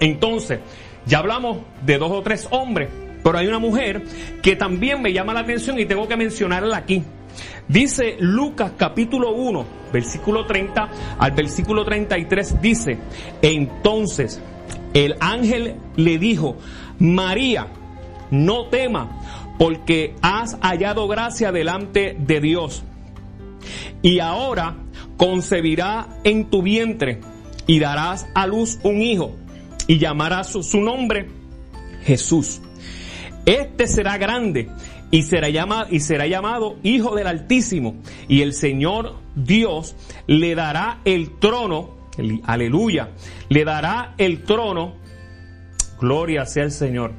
Entonces, 0.00 0.60
ya 1.06 1.18
hablamos 1.18 1.58
de 1.84 1.98
dos 1.98 2.12
o 2.12 2.22
tres 2.22 2.46
hombres, 2.50 2.88
pero 3.22 3.38
hay 3.38 3.46
una 3.48 3.58
mujer 3.58 4.04
que 4.42 4.54
también 4.54 5.02
me 5.02 5.12
llama 5.12 5.34
la 5.34 5.40
atención 5.40 5.78
y 5.78 5.86
tengo 5.86 6.06
que 6.06 6.16
mencionarla 6.16 6.76
aquí. 6.76 7.02
Dice 7.68 8.16
Lucas 8.18 8.72
capítulo 8.76 9.32
1, 9.32 9.64
versículo 9.92 10.44
30 10.46 10.88
al 11.18 11.32
versículo 11.32 11.84
33, 11.84 12.60
dice, 12.60 12.98
entonces 13.40 14.40
el 14.92 15.16
ángel 15.20 15.76
le 15.96 16.18
dijo, 16.18 16.56
María, 16.98 17.68
no 18.30 18.66
tema, 18.66 19.22
porque 19.58 20.14
has 20.20 20.58
hallado 20.60 21.08
gracia 21.08 21.52
delante 21.52 22.16
de 22.18 22.40
Dios. 22.40 22.82
Y 24.02 24.20
ahora 24.20 24.76
concebirá 25.16 26.08
en 26.24 26.50
tu 26.50 26.62
vientre 26.62 27.20
y 27.66 27.78
darás 27.78 28.26
a 28.34 28.46
luz 28.46 28.78
un 28.82 29.00
hijo 29.00 29.34
y 29.86 29.98
llamarás 29.98 30.48
su, 30.50 30.62
su 30.62 30.80
nombre 30.80 31.28
Jesús. 32.04 32.60
Este 33.46 33.86
será 33.86 34.18
grande 34.18 34.70
y 35.10 35.22
será, 35.22 35.48
llamado, 35.48 35.86
y 35.90 36.00
será 36.00 36.26
llamado 36.26 36.76
Hijo 36.82 37.14
del 37.14 37.26
Altísimo. 37.26 37.96
Y 38.28 38.42
el 38.42 38.52
Señor 38.52 39.16
Dios 39.34 39.96
le 40.26 40.54
dará 40.54 41.00
el 41.04 41.38
trono, 41.38 41.90
aleluya, 42.44 43.10
le 43.48 43.64
dará 43.64 44.14
el 44.18 44.42
trono, 44.42 44.96
gloria 46.00 46.46
sea 46.46 46.64
el 46.64 46.72
Señor, 46.72 47.12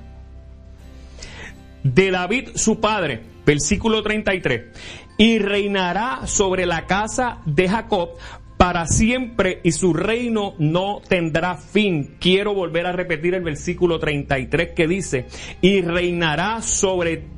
de 1.84 2.12
David 2.12 2.50
su 2.56 2.80
padre, 2.80 3.22
versículo 3.46 4.02
33, 4.02 4.64
y 5.18 5.40
reinará 5.40 6.26
sobre 6.26 6.66
la 6.66 6.88
casa 6.88 7.42
de 7.46 7.70
Jacob 7.70 8.18
para 8.58 8.88
siempre 8.88 9.60
y 9.64 9.72
su 9.72 9.94
reino 9.94 10.56
no 10.58 11.02
tendrá 11.08 11.56
fin. 11.56 12.16
Quiero 12.20 12.54
volver 12.54 12.86
a 12.86 12.92
repetir 12.92 13.36
el 13.36 13.44
versículo 13.44 14.00
33 14.00 14.72
que 14.72 14.88
dice, 14.88 15.28
y 15.62 15.82
reinará 15.82 16.62
sobre 16.62 17.35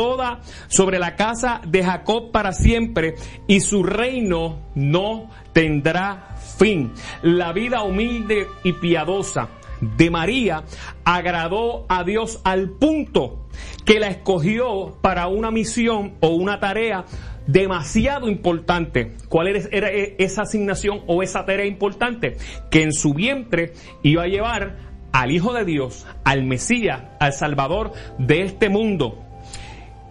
toda 0.00 0.40
sobre 0.68 0.98
la 0.98 1.14
casa 1.14 1.60
de 1.66 1.84
Jacob 1.84 2.30
para 2.32 2.54
siempre 2.54 3.16
y 3.46 3.60
su 3.60 3.82
reino 3.82 4.70
no 4.74 5.28
tendrá 5.52 6.36
fin. 6.56 6.92
La 7.20 7.52
vida 7.52 7.82
humilde 7.82 8.46
y 8.64 8.72
piadosa 8.72 9.50
de 9.82 10.10
María 10.10 10.64
agradó 11.04 11.84
a 11.90 12.02
Dios 12.02 12.40
al 12.44 12.70
punto 12.70 13.46
que 13.84 14.00
la 14.00 14.06
escogió 14.06 14.96
para 15.02 15.28
una 15.28 15.50
misión 15.50 16.14
o 16.20 16.28
una 16.28 16.58
tarea 16.60 17.04
demasiado 17.46 18.30
importante. 18.30 19.18
¿Cuál 19.28 19.48
era 19.48 19.90
esa 19.90 20.42
asignación 20.42 21.02
o 21.08 21.22
esa 21.22 21.44
tarea 21.44 21.66
importante? 21.66 22.38
Que 22.70 22.84
en 22.84 22.94
su 22.94 23.12
vientre 23.12 23.74
iba 24.02 24.22
a 24.22 24.28
llevar 24.28 24.78
al 25.12 25.30
Hijo 25.30 25.52
de 25.52 25.66
Dios, 25.66 26.06
al 26.24 26.44
Mesías, 26.44 27.02
al 27.20 27.34
Salvador 27.34 27.92
de 28.16 28.40
este 28.44 28.70
mundo. 28.70 29.26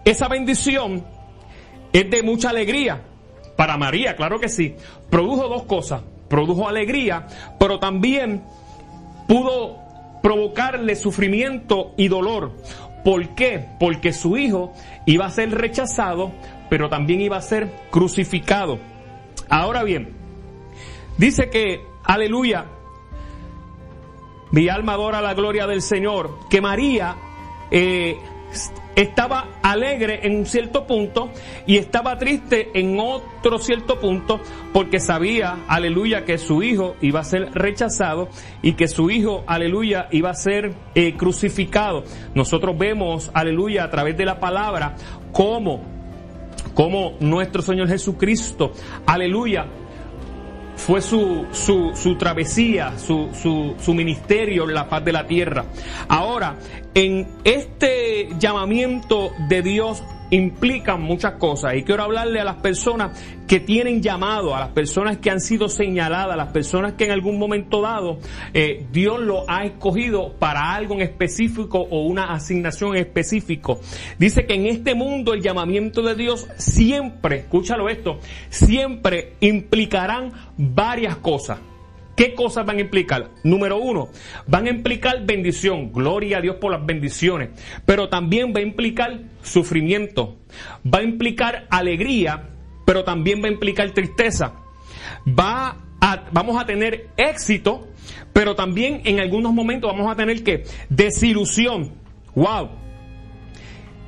Esa 0.04 0.28
bendición 0.28 1.04
es 1.92 2.10
de 2.10 2.22
mucha 2.22 2.50
alegría 2.50 3.02
para 3.56 3.76
María, 3.76 4.16
claro 4.16 4.40
que 4.40 4.48
sí. 4.48 4.76
Produjo 5.10 5.48
dos 5.48 5.64
cosas. 5.64 6.02
Produjo 6.28 6.68
alegría, 6.68 7.26
pero 7.58 7.80
también 7.80 8.42
pudo 9.26 9.78
provocarle 10.22 10.94
sufrimiento 10.94 11.92
y 11.96 12.08
dolor, 12.08 12.52
¿Por 13.04 13.34
qué? 13.34 13.66
Porque 13.78 14.12
su 14.12 14.36
hijo 14.36 14.72
iba 15.06 15.26
a 15.26 15.30
ser 15.30 15.50
rechazado, 15.50 16.32
pero 16.68 16.88
también 16.88 17.20
iba 17.20 17.36
a 17.36 17.42
ser 17.42 17.70
crucificado. 17.90 18.78
Ahora 19.48 19.82
bien, 19.82 20.14
dice 21.16 21.48
que, 21.48 21.80
aleluya, 22.04 22.66
mi 24.50 24.68
alma 24.68 24.94
adora 24.94 25.22
la 25.22 25.34
gloria 25.34 25.66
del 25.66 25.80
Señor, 25.80 26.30
que 26.50 26.60
María 26.60 27.16
eh, 27.70 28.18
estaba 28.96 29.48
alegre 29.62 30.20
en 30.24 30.36
un 30.36 30.46
cierto 30.46 30.86
punto 30.86 31.30
y 31.66 31.76
estaba 31.76 32.18
triste 32.18 32.68
en 32.74 32.98
otro 32.98 33.58
cierto 33.58 33.98
punto 34.00 34.40
porque 34.72 35.00
sabía, 35.00 35.58
aleluya, 35.68 36.24
que 36.24 36.38
su 36.38 36.62
hijo 36.62 36.96
iba 37.00 37.20
a 37.20 37.24
ser 37.24 37.50
rechazado 37.52 38.28
y 38.62 38.72
que 38.72 38.88
su 38.88 39.10
hijo, 39.10 39.44
aleluya, 39.46 40.08
iba 40.10 40.30
a 40.30 40.34
ser 40.34 40.74
eh, 40.94 41.16
crucificado. 41.16 42.04
Nosotros 42.34 42.76
vemos, 42.76 43.30
aleluya, 43.34 43.84
a 43.84 43.90
través 43.90 44.16
de 44.16 44.24
la 44.24 44.40
palabra, 44.40 44.96
cómo, 45.32 45.82
cómo 46.74 47.14
nuestro 47.20 47.62
Señor 47.62 47.88
Jesucristo, 47.88 48.72
aleluya, 49.06 49.66
fue 50.86 51.02
su, 51.02 51.46
su, 51.52 51.92
su 51.94 52.16
travesía, 52.16 52.98
su, 52.98 53.28
su, 53.34 53.74
su, 53.78 53.94
ministerio 53.94 54.64
en 54.64 54.74
la 54.74 54.88
paz 54.88 55.04
de 55.04 55.12
la 55.12 55.26
tierra. 55.26 55.64
Ahora, 56.08 56.56
en 56.94 57.28
este 57.44 58.28
llamamiento 58.38 59.30
de 59.48 59.62
Dios 59.62 60.02
implican 60.30 61.02
muchas 61.02 61.34
cosas 61.34 61.74
y 61.74 61.82
quiero 61.82 62.04
hablarle 62.04 62.40
a 62.40 62.44
las 62.44 62.56
personas 62.56 63.10
que 63.50 63.58
tienen 63.58 64.00
llamado, 64.00 64.54
a 64.54 64.60
las 64.60 64.68
personas 64.68 65.18
que 65.18 65.28
han 65.28 65.40
sido 65.40 65.68
señaladas, 65.68 66.34
a 66.34 66.36
las 66.36 66.52
personas 66.52 66.92
que 66.92 67.06
en 67.06 67.10
algún 67.10 67.36
momento 67.36 67.82
dado 67.82 68.20
eh, 68.54 68.86
Dios 68.92 69.18
lo 69.18 69.42
ha 69.50 69.64
escogido 69.64 70.34
para 70.38 70.72
algo 70.72 70.94
en 70.94 71.00
específico 71.00 71.80
o 71.80 72.04
una 72.04 72.32
asignación 72.32 72.94
en 72.94 73.00
específico. 73.00 73.80
Dice 74.20 74.46
que 74.46 74.54
en 74.54 74.66
este 74.66 74.94
mundo 74.94 75.34
el 75.34 75.42
llamamiento 75.42 76.00
de 76.02 76.14
Dios 76.14 76.46
siempre, 76.58 77.38
escúchalo 77.38 77.88
esto, 77.88 78.20
siempre 78.50 79.32
implicarán 79.40 80.32
varias 80.56 81.16
cosas. 81.16 81.58
¿Qué 82.20 82.34
cosas 82.34 82.66
van 82.66 82.76
a 82.76 82.82
implicar? 82.82 83.30
Número 83.42 83.78
uno, 83.78 84.10
van 84.46 84.66
a 84.66 84.70
implicar 84.70 85.24
bendición, 85.24 85.90
gloria 85.90 86.38
a 86.38 86.40
Dios 86.40 86.56
por 86.60 86.70
las 86.70 86.86
bendiciones, 86.86 87.48
pero 87.84 88.10
también 88.10 88.52
va 88.54 88.60
a 88.60 88.62
implicar 88.62 89.22
sufrimiento, 89.42 90.36
va 90.84 90.98
a 90.98 91.02
implicar 91.02 91.66
alegría, 91.70 92.49
pero 92.90 93.04
también 93.04 93.40
va 93.40 93.46
a 93.46 93.52
implicar 93.52 93.88
tristeza. 93.92 94.52
Va 95.24 95.76
vamos 96.32 96.60
a 96.60 96.66
tener 96.66 97.10
éxito, 97.16 97.86
pero 98.32 98.56
también 98.56 99.02
en 99.04 99.20
algunos 99.20 99.52
momentos 99.52 99.92
vamos 99.92 100.10
a 100.10 100.16
tener 100.16 100.42
que 100.42 100.64
desilusión. 100.88 101.92
Wow. 102.34 102.70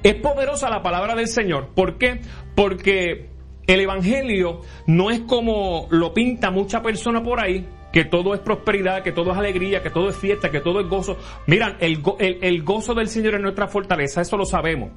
Es 0.02 0.16
poderosa 0.16 0.68
la 0.68 0.82
palabra 0.82 1.14
del 1.14 1.28
Señor. 1.28 1.68
¿Por 1.76 1.96
qué? 1.96 2.22
Porque 2.56 3.28
el 3.68 3.78
Evangelio 3.78 4.62
no 4.88 5.12
es 5.12 5.20
como 5.20 5.86
lo 5.90 6.12
pinta 6.12 6.50
mucha 6.50 6.82
persona 6.82 7.22
por 7.22 7.38
ahí, 7.38 7.68
que 7.92 8.04
todo 8.04 8.34
es 8.34 8.40
prosperidad, 8.40 9.04
que 9.04 9.12
todo 9.12 9.30
es 9.30 9.38
alegría, 9.38 9.80
que 9.80 9.90
todo 9.90 10.08
es 10.08 10.16
fiesta, 10.16 10.50
que 10.50 10.58
todo 10.58 10.80
es 10.80 10.88
gozo. 10.88 11.16
Miran, 11.46 11.76
el, 11.78 12.02
el, 12.18 12.62
gozo 12.64 12.94
del 12.94 13.06
Señor 13.06 13.36
es 13.36 13.42
nuestra 13.42 13.68
fortaleza, 13.68 14.22
eso 14.22 14.36
lo 14.36 14.44
sabemos. 14.44 14.90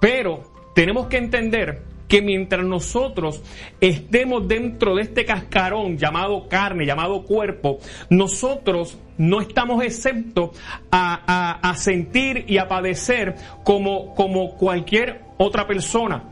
Pero 0.00 0.40
tenemos 0.74 1.08
que 1.08 1.18
entender 1.18 1.95
que 2.08 2.22
mientras 2.22 2.64
nosotros 2.64 3.42
estemos 3.80 4.46
dentro 4.46 4.94
de 4.96 5.02
este 5.02 5.24
cascarón 5.24 5.98
llamado 5.98 6.48
carne, 6.48 6.86
llamado 6.86 7.24
cuerpo, 7.24 7.78
nosotros 8.10 8.98
no 9.18 9.40
estamos 9.40 9.82
exentos 9.82 10.50
a, 10.90 11.20
a, 11.26 11.70
a 11.70 11.74
sentir 11.74 12.44
y 12.46 12.58
a 12.58 12.68
padecer 12.68 13.34
como, 13.64 14.14
como 14.14 14.56
cualquier 14.56 15.22
otra 15.38 15.66
persona. 15.66 16.24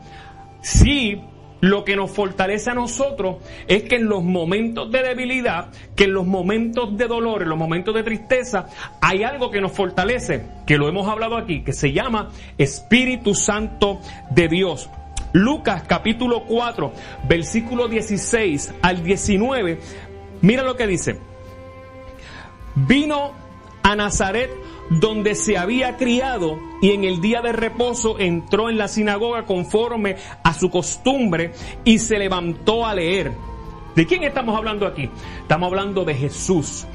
Sí, 0.61 1.21
lo 1.61 1.83
que 1.83 1.95
nos 1.95 2.11
fortalece 2.11 2.69
a 2.69 2.73
nosotros 2.73 3.37
es 3.67 3.83
que 3.83 3.95
en 3.95 4.05
los 4.05 4.23
momentos 4.23 4.91
de 4.91 5.01
debilidad, 5.01 5.69
que 5.95 6.05
en 6.05 6.13
los 6.13 6.25
momentos 6.25 6.95
de 6.97 7.07
dolor, 7.07 7.41
en 7.41 7.49
los 7.49 7.57
momentos 7.57 7.95
de 7.95 8.03
tristeza, 8.03 8.67
hay 9.01 9.23
algo 9.23 9.49
que 9.49 9.61
nos 9.61 9.71
fortalece, 9.71 10.45
que 10.67 10.77
lo 10.77 10.87
hemos 10.87 11.07
hablado 11.07 11.37
aquí, 11.37 11.63
que 11.63 11.73
se 11.73 11.91
llama 11.91 12.31
Espíritu 12.57 13.33
Santo 13.33 13.99
de 14.29 14.47
Dios. 14.47 14.89
Lucas 15.35 15.83
capítulo 15.85 16.45
4, 16.45 16.93
versículo 17.27 17.89
16 17.89 18.73
al 18.81 19.03
19, 19.03 19.81
mira 20.39 20.63
lo 20.63 20.77
que 20.77 20.87
dice. 20.87 21.19
Vino 22.73 23.33
a 23.83 23.97
Nazaret 23.97 24.49
donde 24.89 25.35
se 25.35 25.57
había 25.57 25.97
criado 25.97 26.57
y 26.81 26.91
en 26.91 27.03
el 27.03 27.19
día 27.19 27.41
de 27.41 27.51
reposo 27.51 28.17
entró 28.17 28.69
en 28.69 28.77
la 28.77 28.87
sinagoga 28.87 29.43
conforme 29.43 30.15
a 30.41 30.53
su 30.53 30.69
costumbre 30.69 31.51
y 31.83 31.99
se 31.99 32.17
levantó 32.17 32.85
a 32.85 32.95
leer. 32.95 33.33
¿De 33.93 34.05
quién 34.05 34.23
estamos 34.23 34.55
hablando 34.55 34.87
aquí? 34.87 35.09
Estamos 35.41 35.67
hablando 35.67 36.05
de 36.05 36.15
Jesús. 36.15 36.87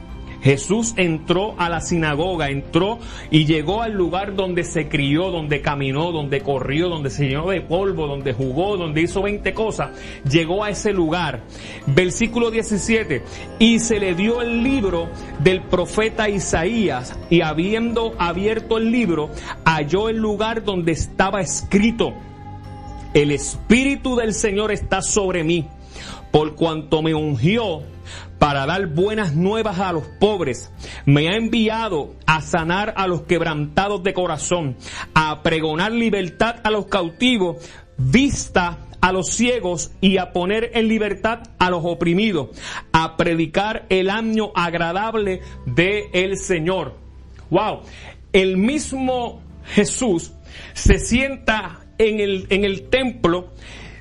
Jesús 0.43 0.95
entró 0.97 1.55
a 1.59 1.69
la 1.69 1.81
sinagoga, 1.81 2.49
entró 2.49 2.99
y 3.31 3.45
llegó 3.45 3.83
al 3.83 3.93
lugar 3.93 4.35
donde 4.35 4.65
se 4.65 4.89
crió, 4.89 5.31
donde 5.31 5.61
caminó, 5.61 6.13
donde 6.13 6.41
corrió, 6.41 6.89
donde 6.89 7.11
se 7.11 7.29
llenó 7.29 7.51
de 7.51 7.61
polvo, 7.61 8.07
donde 8.07 8.33
jugó, 8.33 8.77
donde 8.77 9.03
hizo 9.03 9.23
20 9.23 9.53
cosas. 9.53 9.91
Llegó 10.25 10.65
a 10.65 10.71
ese 10.71 10.93
lugar. 10.93 11.43
Versículo 11.87 12.51
17. 12.51 13.23
Y 13.59 13.79
se 13.81 14.01
le 14.01 14.15
dio 14.15 14.41
el 14.41 14.63
libro 14.63 15.09
del 15.43 15.63
profeta 15.63 16.29
Isaías 16.29 17.19
y 17.29 17.43
habiendo 17.43 18.15
abierto 18.19 18.79
el 18.79 18.91
libro, 18.91 19.31
halló 19.65 20.09
el 20.09 20.17
lugar 20.17 20.65
donde 20.65 20.93
estaba 20.93 21.41
escrito. 21.41 22.15
El 23.13 23.33
Espíritu 23.33 24.17
del 24.17 24.35
Señor 24.35 24.71
está 24.71 25.03
sobre 25.03 25.43
mí, 25.43 25.67
por 26.31 26.55
cuanto 26.55 27.03
me 27.03 27.13
ungió 27.13 27.83
para 28.41 28.65
dar 28.65 28.87
buenas 28.87 29.37
nuevas 29.37 29.79
a 29.79 29.93
los 29.93 30.07
pobres. 30.19 30.73
Me 31.05 31.29
ha 31.29 31.37
enviado 31.37 32.15
a 32.27 32.41
sanar 32.41 32.95
a 32.97 33.07
los 33.07 33.23
quebrantados 33.23 34.03
de 34.03 34.15
corazón, 34.15 34.77
a 35.15 35.43
pregonar 35.43 35.93
libertad 35.93 36.57
a 36.65 36.71
los 36.71 36.87
cautivos, 36.87 37.59
vista 37.99 38.79
a 39.03 39.13
los 39.13 39.29
ciegos 39.29 39.93
y 40.01 40.17
a 40.17 40.33
poner 40.33 40.71
en 40.73 40.89
libertad 40.89 41.41
a 41.59 41.69
los 41.69 41.83
oprimidos, 41.85 42.49
a 42.93 43.19
predicar 43.19 43.85
el 43.91 44.09
año 44.09 44.53
agradable 44.55 45.43
de 45.67 46.09
el 46.15 46.39
Señor. 46.39 46.97
Wow, 47.51 47.83
el 48.33 48.57
mismo 48.57 49.43
Jesús 49.67 50.33
se 50.73 50.99
sienta 50.99 51.81
en 51.99 52.21
el, 52.21 52.47
en 52.49 52.65
el 52.65 52.89
templo 52.89 53.53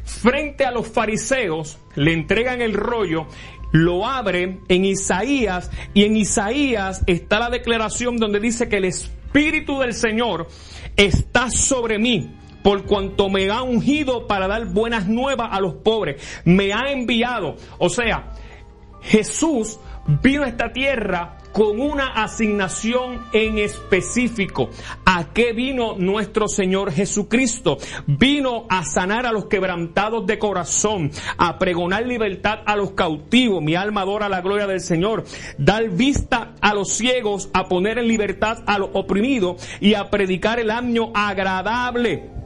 frente 0.06 0.63
a 0.63 0.71
los 0.71 0.88
fariseos, 0.88 1.78
le 1.95 2.13
entregan 2.13 2.62
el 2.62 2.73
rollo 2.73 3.28
lo 3.72 4.08
abre 4.08 4.60
en 4.68 4.86
Isaías 4.86 5.72
y 5.94 6.04
en 6.04 6.18
Isaías 6.18 7.04
está 7.08 7.40
la 7.40 7.50
declaración 7.50 8.18
donde 8.18 8.40
dice 8.40 8.68
que 8.70 8.78
el 8.78 8.86
Espíritu 8.86 9.80
del 9.80 9.94
Señor 9.94 10.48
está 10.96 11.50
sobre 11.50 12.00
mí 12.00 12.36
por 12.64 12.84
cuanto 12.86 13.30
me 13.30 13.50
ha 13.50 13.62
ungido 13.62 14.28
para 14.28 14.48
dar 14.48 14.66
buenas 14.66 15.08
nuevas 15.08 15.50
a 15.52 15.62
los 15.62 15.76
pobres, 15.76 16.42
me 16.46 16.74
ha 16.74 16.92
enviado. 16.92 17.56
O 17.78 17.90
sea, 17.90 18.34
Jesús 19.02 19.80
vino 20.22 20.44
a 20.44 20.48
esta 20.48 20.72
tierra 20.72 21.38
con 21.60 21.82
una 21.82 22.13
asignación 22.13 23.26
en 23.34 23.58
específico. 23.58 24.69
¿A 25.06 25.34
qué 25.34 25.52
vino 25.52 25.95
nuestro 25.98 26.48
Señor 26.48 26.89
Jesucristo? 26.93 27.78
Vino 28.08 28.65
a 28.69 28.86
sanar 28.86 29.26
a 29.26 29.34
los 29.34 29.48
quebrantados 29.48 30.26
de 30.26 30.39
corazón, 30.39 31.12
a 31.38 31.60
pregonar 31.60 32.08
libertad 32.08 32.60
a 32.65 32.78
los 32.78 32.91
cautivos. 32.91 33.62
Mi 33.62 33.76
alma 33.76 34.04
adora 34.04 34.30
la 34.30 34.39
gloria 34.39 34.67
del 34.67 34.80
Señor. 34.80 35.26
Dar 35.58 35.89
vista 35.89 36.54
a 36.62 36.74
los 36.74 36.93
ciegos, 36.93 37.50
a 37.52 37.67
poner 37.67 37.98
en 37.98 38.08
libertad 38.08 38.63
a 38.65 38.80
los 38.80 38.91
oprimidos 38.93 39.62
y 39.82 39.95
a 39.95 40.10
predicar 40.10 40.62
el 40.62 40.72
año 40.72 41.12
agradable 41.13 42.38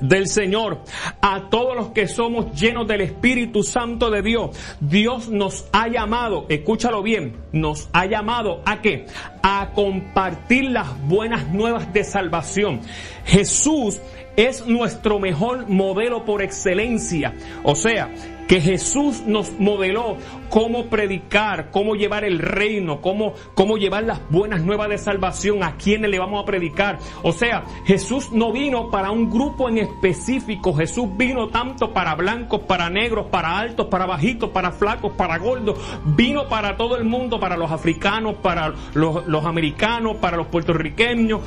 del 0.00 0.28
Señor, 0.28 0.82
a 1.20 1.48
todos 1.50 1.76
los 1.76 1.88
que 1.90 2.08
somos 2.08 2.58
llenos 2.58 2.86
del 2.86 3.02
Espíritu 3.02 3.62
Santo 3.62 4.10
de 4.10 4.22
Dios. 4.22 4.56
Dios 4.80 5.28
nos 5.28 5.66
ha 5.72 5.88
llamado, 5.88 6.46
escúchalo 6.48 7.02
bien, 7.02 7.36
nos 7.52 7.88
ha 7.92 8.06
llamado 8.06 8.62
a 8.64 8.80
qué? 8.80 9.06
A 9.42 9.70
compartir 9.74 10.70
las 10.70 11.00
buenas 11.06 11.48
nuevas 11.48 11.92
de 11.92 12.04
salvación. 12.04 12.80
Jesús 13.24 14.00
es 14.36 14.66
nuestro 14.66 15.18
mejor 15.18 15.68
modelo 15.68 16.24
por 16.24 16.42
excelencia. 16.42 17.34
O 17.62 17.74
sea, 17.74 18.10
que 18.48 18.60
Jesús 18.60 19.22
nos 19.26 19.52
modeló 19.58 20.16
cómo 20.50 20.86
predicar, 20.86 21.70
cómo 21.70 21.94
llevar 21.94 22.24
el 22.24 22.38
reino, 22.38 23.00
cómo, 23.00 23.34
cómo 23.54 23.76
llevar 23.76 24.04
las 24.04 24.20
buenas 24.30 24.62
nuevas 24.62 24.88
de 24.88 24.98
salvación, 24.98 25.62
a 25.62 25.76
quienes 25.76 26.10
le 26.10 26.18
vamos 26.18 26.42
a 26.42 26.46
predicar. 26.46 26.98
O 27.22 27.32
sea, 27.32 27.64
Jesús 27.86 28.30
no 28.32 28.52
vino 28.52 28.90
para 28.90 29.10
un 29.10 29.30
grupo 29.30 29.68
en 29.68 29.78
específico, 29.78 30.74
Jesús 30.74 31.08
vino 31.16 31.48
tanto 31.48 31.92
para 31.92 32.14
blancos, 32.14 32.60
para 32.62 32.90
negros, 32.90 33.26
para 33.30 33.58
altos, 33.58 33.86
para 33.86 34.06
bajitos, 34.06 34.50
para 34.50 34.72
flacos, 34.72 35.12
para 35.12 35.38
gordos, 35.38 35.78
vino 36.04 36.48
para 36.48 36.76
todo 36.76 36.96
el 36.96 37.04
mundo, 37.04 37.40
para 37.40 37.56
los 37.56 37.70
africanos, 37.70 38.36
para 38.42 38.74
los, 38.94 39.26
los 39.26 39.44
americanos, 39.44 40.18
para 40.18 40.36
los 40.36 40.48
puertorriqueños, 40.48 41.40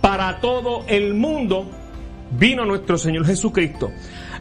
para 0.00 0.40
todo 0.40 0.84
el 0.88 1.14
mundo, 1.14 1.66
vino 2.32 2.64
nuestro 2.64 2.96
Señor 2.98 3.26
Jesucristo 3.26 3.90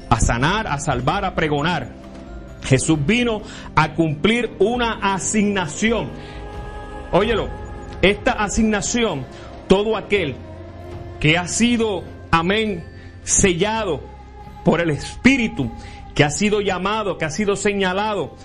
a 0.10 0.20
sanar, 0.20 0.68
a 0.68 0.80
salvar, 0.80 1.24
a 1.24 1.36
pregonar. 1.36 1.99
Jesús 2.64 3.00
vino 3.06 3.42
a 3.76 3.94
cumplir 3.94 4.52
una 4.60 5.14
asignación. 5.14 6.10
Óyelo, 7.12 7.50
esta 8.02 8.32
asignación, 8.34 9.26
todo 9.68 9.98
aquel 9.98 10.36
que 11.20 11.38
ha 11.38 11.48
sido, 11.48 12.04
amén, 12.32 12.84
sellado 13.24 14.02
por 14.64 14.82
el 14.82 14.90
Espíritu, 14.90 15.72
que 16.16 16.24
ha 16.24 16.30
sido 16.30 16.62
llamado, 16.62 17.18
que 17.18 17.26
ha 17.26 17.30
sido 17.30 17.56
señalado, 17.56 18.36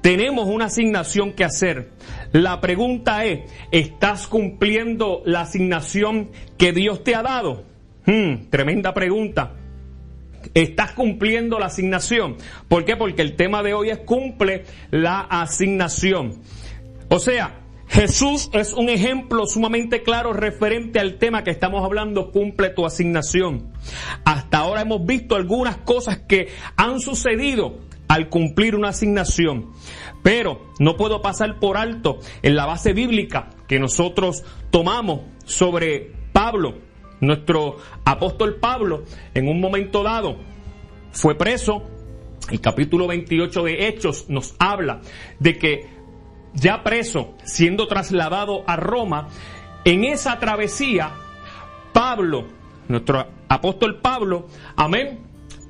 tenemos 0.00 0.46
una 0.48 0.66
asignación 0.66 1.32
que 1.32 1.44
hacer. 1.44 1.90
La 2.32 2.60
pregunta 2.60 3.24
es, 3.24 3.50
¿estás 3.70 4.26
cumpliendo 4.26 5.22
la 5.24 5.42
asignación 5.42 6.30
que 6.56 6.72
Dios 6.72 7.02
te 7.04 7.14
ha 7.14 7.22
dado? 7.22 7.64
Hmm, 8.06 8.48
tremenda 8.50 8.94
pregunta. 8.94 9.54
¿Estás 10.54 10.92
cumpliendo 10.92 11.58
la 11.58 11.66
asignación? 11.66 12.36
¿Por 12.68 12.84
qué? 12.84 12.96
Porque 12.96 13.22
el 13.22 13.36
tema 13.36 13.62
de 13.62 13.74
hoy 13.74 13.90
es 13.90 13.98
cumple 13.98 14.64
la 14.90 15.20
asignación. 15.20 16.40
O 17.08 17.18
sea, 17.18 17.60
Jesús 17.88 18.50
es 18.52 18.74
un 18.74 18.90
ejemplo 18.90 19.46
sumamente 19.46 20.02
claro 20.02 20.32
referente 20.32 21.00
al 21.00 21.18
tema 21.18 21.42
que 21.42 21.50
estamos 21.50 21.84
hablando, 21.84 22.30
cumple 22.32 22.70
tu 22.70 22.84
asignación. 22.84 23.72
Hasta 24.24 24.58
ahora 24.58 24.82
hemos 24.82 25.04
visto 25.06 25.36
algunas 25.36 25.78
cosas 25.78 26.18
que 26.18 26.48
han 26.76 27.00
sucedido 27.00 27.78
al 28.08 28.28
cumplir 28.28 28.74
una 28.74 28.88
asignación. 28.88 29.70
Pero 30.22 30.60
no 30.78 30.96
puedo 30.96 31.22
pasar 31.22 31.58
por 31.58 31.76
alto 31.76 32.18
en 32.42 32.56
la 32.56 32.66
base 32.66 32.92
bíblica 32.92 33.50
que 33.68 33.78
nosotros 33.78 34.44
tomamos 34.70 35.20
sobre 35.44 36.12
Pablo, 36.32 36.78
nuestro 37.20 37.78
apóstol 38.04 38.56
Pablo, 38.56 39.04
en 39.34 39.48
un 39.48 39.60
momento 39.60 40.02
dado 40.02 40.36
fue 41.12 41.34
preso. 41.34 41.82
El 42.50 42.60
capítulo 42.60 43.06
28 43.06 43.64
de 43.64 43.88
Hechos 43.88 44.26
nos 44.28 44.54
habla 44.58 45.00
de 45.38 45.58
que 45.58 45.86
ya 46.54 46.82
preso, 46.82 47.34
siendo 47.44 47.86
trasladado 47.88 48.64
a 48.66 48.76
Roma, 48.76 49.28
en 49.84 50.04
esa 50.04 50.38
travesía, 50.38 51.12
Pablo, 51.92 52.46
nuestro 52.88 53.26
apóstol 53.48 54.00
Pablo, 54.00 54.46
amén, 54.76 55.20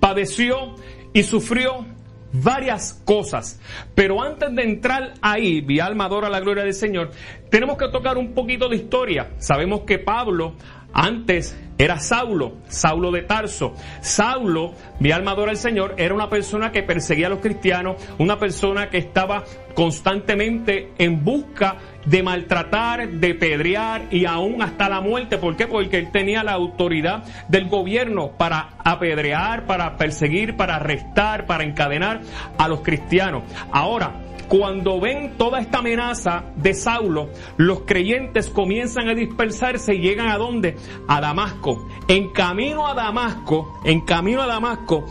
padeció 0.01 0.75
y 1.13 1.23
sufrió 1.23 1.85
varias 2.33 3.03
cosas. 3.05 3.61
Pero 3.95 4.23
antes 4.23 4.55
de 4.55 4.63
entrar 4.63 5.15
ahí, 5.21 5.63
mi 5.63 5.81
alma 5.81 6.05
adora 6.05 6.29
la 6.29 6.41
gloria 6.41 6.65
del 6.65 6.75
Señor, 6.75 7.11
tenemos 7.51 7.77
que 7.77 7.89
tocar 7.89 8.17
un 8.19 8.33
poquito 8.33 8.69
de 8.69 8.77
historia. 8.77 9.31
Sabemos 9.39 9.81
que 9.81 9.99
Pablo 9.99 10.55
antes 10.93 11.57
era 11.77 12.01
Saulo, 12.01 12.55
Saulo 12.67 13.13
de 13.13 13.23
Tarso. 13.23 13.75
Saulo, 14.01 14.75
mi 14.99 15.13
alma 15.13 15.31
adora 15.31 15.53
al 15.53 15.57
Señor, 15.57 15.95
era 15.97 16.13
una 16.13 16.29
persona 16.29 16.73
que 16.73 16.83
perseguía 16.83 17.29
a 17.29 17.31
los 17.31 17.39
cristianos, 17.39 17.97
una 18.19 18.39
persona 18.39 18.91
que 18.91 18.99
estaba 18.99 19.45
constantemente 19.75 20.91
en 20.99 21.25
busca 21.25 21.77
de 22.05 22.23
maltratar, 22.25 23.09
de 23.09 23.35
pedrear 23.35 24.07
y 24.11 24.25
aún 24.25 24.61
hasta 24.61 24.89
la 24.89 25.01
muerte. 25.01 25.39
¿Por 25.39 25.57
qué? 25.57 25.69
Porque 25.69 25.99
él 25.99 26.11
tenía 26.11 26.43
la 26.43 26.53
autoridad 26.53 27.23
del 27.49 27.69
gobierno 27.69 28.33
para 28.37 28.71
apedrear, 28.79 29.67
para 29.67 29.97
perseguir, 29.97 30.57
para 30.57 30.77
arrestar, 30.77 31.47
para 31.47 31.63
encadenar 31.63 32.23
a 32.59 32.67
los 32.67 32.81
cristianos. 32.81 33.45
Ahora, 33.71 34.15
cuando 34.49 35.01
ven 35.01 35.37
toda 35.37 35.61
esta 35.61 35.79
amenaza 35.79 36.45
de 36.57 36.75
Saulo, 36.75 37.29
los 37.57 37.81
creyentes 37.83 38.49
comienzan 38.49 39.09
a 39.09 39.15
dispersarse 39.15 39.95
y 39.95 40.01
llegan 40.01 40.29
a 40.29 40.39
dónde? 40.39 40.77
A 41.07 41.21
Damasco. 41.21 41.87
En 42.09 42.31
camino 42.31 42.87
a 42.87 42.95
Damasco, 42.95 43.81
en 43.85 44.01
camino 44.01 44.43
a 44.43 44.47
Damasco, 44.47 45.05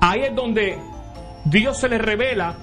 ahí 0.00 0.22
es 0.22 0.34
donde 0.34 0.78
Dios 1.44 1.78
se 1.78 1.88
le 1.88 1.98
revela 1.98 2.58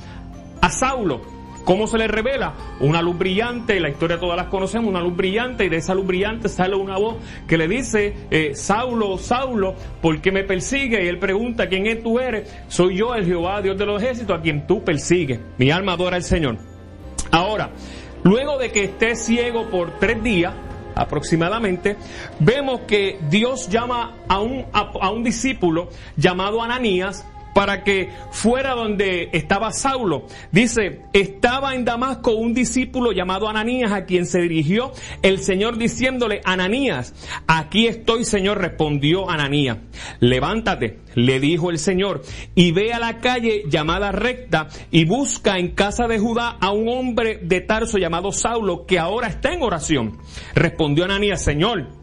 a 0.62 0.70
Saulo 0.70 1.33
¿Cómo 1.64 1.88
se 1.88 1.98
le 1.98 2.08
revela? 2.08 2.54
Una 2.82 3.02
luz 3.02 3.18
brillante, 3.18 3.80
la 3.80 3.90
historia 3.90 4.20
todas 4.20 4.36
las 4.36 4.48
conocemos, 4.48 4.90
una 4.90 5.00
luz 5.00 5.16
brillante 5.16 5.66
y 5.66 5.70
de 5.70 5.78
esa 5.78 5.96
luz 5.96 6.06
brillante 6.06 6.50
sale 6.50 6.76
una 6.76 6.98
voz 6.98 7.16
que 7.48 7.58
le 7.58 7.68
dice, 7.68 8.14
eh, 8.30 8.52
Saulo, 8.54 9.18
Saulo, 9.18 9.76
¿por 10.02 10.20
qué 10.20 10.32
me 10.32 10.44
persigue? 10.44 11.04
Y 11.04 11.08
él 11.08 11.20
pregunta, 11.20 11.70
¿quién 11.70 11.88
es 11.88 12.04
tú 12.04 12.20
eres? 12.20 12.54
Soy 12.68 12.98
yo, 12.98 13.16
el 13.16 13.26
Jehová, 13.26 13.62
Dios 13.62 13.78
de 13.78 13.86
los 13.86 14.02
ejércitos, 14.02 14.38
a 14.38 14.42
quien 14.42 14.68
tú 14.68 14.84
persigues. 14.84 15.40
Mi 15.58 15.72
alma 15.72 15.94
adora 15.94 16.18
al 16.18 16.24
Señor. 16.24 16.58
Ahora, 17.32 17.70
luego 18.24 18.58
de 18.58 18.72
que 18.72 18.84
esté 18.84 19.16
ciego 19.16 19.70
por 19.70 20.00
tres 20.00 20.22
días, 20.22 20.54
aproximadamente, 20.96 21.96
vemos 22.40 22.82
que 22.82 23.20
Dios 23.30 23.70
llama 23.70 24.18
a 24.28 24.40
un, 24.40 24.66
a 24.74 25.10
un 25.12 25.24
discípulo 25.24 25.90
llamado 26.18 26.62
Ananías, 26.62 27.26
para 27.54 27.84
que 27.84 28.10
fuera 28.32 28.74
donde 28.76 29.30
estaba 29.34 29.72
Saulo. 29.72 30.28
Dice, 30.52 31.02
estaba 31.14 31.76
en 31.76 31.86
Damasco 31.86 32.34
un 32.34 32.54
discípulo 32.54 33.12
llamado 33.12 33.48
Ananías 33.48 33.92
a 33.92 34.06
quien 34.06 34.26
se 34.26 34.42
dirigió 34.42 34.92
el 35.22 35.40
Señor 35.40 35.78
diciéndole, 35.78 36.42
Ananías, 36.44 37.14
aquí 37.48 37.88
estoy 37.88 38.26
Señor, 38.26 38.60
respondió 38.60 39.30
Ananías. 39.30 39.78
Levántate, 40.20 41.00
le 41.16 41.40
dijo 41.40 41.70
el 41.70 41.80
Señor, 41.80 42.24
y 42.56 42.72
ve 42.72 42.94
a 42.94 43.00
la 43.00 43.20
calle 43.20 43.64
llamada 43.70 44.12
recta 44.12 44.68
y 44.92 45.06
busca 45.06 45.58
en 45.58 45.72
casa 45.72 46.08
de 46.08 46.20
Judá 46.20 46.58
a 46.60 46.72
un 46.72 46.88
hombre 46.90 47.40
de 47.42 47.62
Tarso 47.62 47.98
llamado 47.98 48.32
Saulo 48.32 48.86
que 48.86 49.00
ahora 49.00 49.28
está 49.28 49.54
en 49.54 49.62
oración. 49.62 50.18
Respondió 50.56 51.06
Ananías, 51.06 51.44
Señor, 51.44 52.03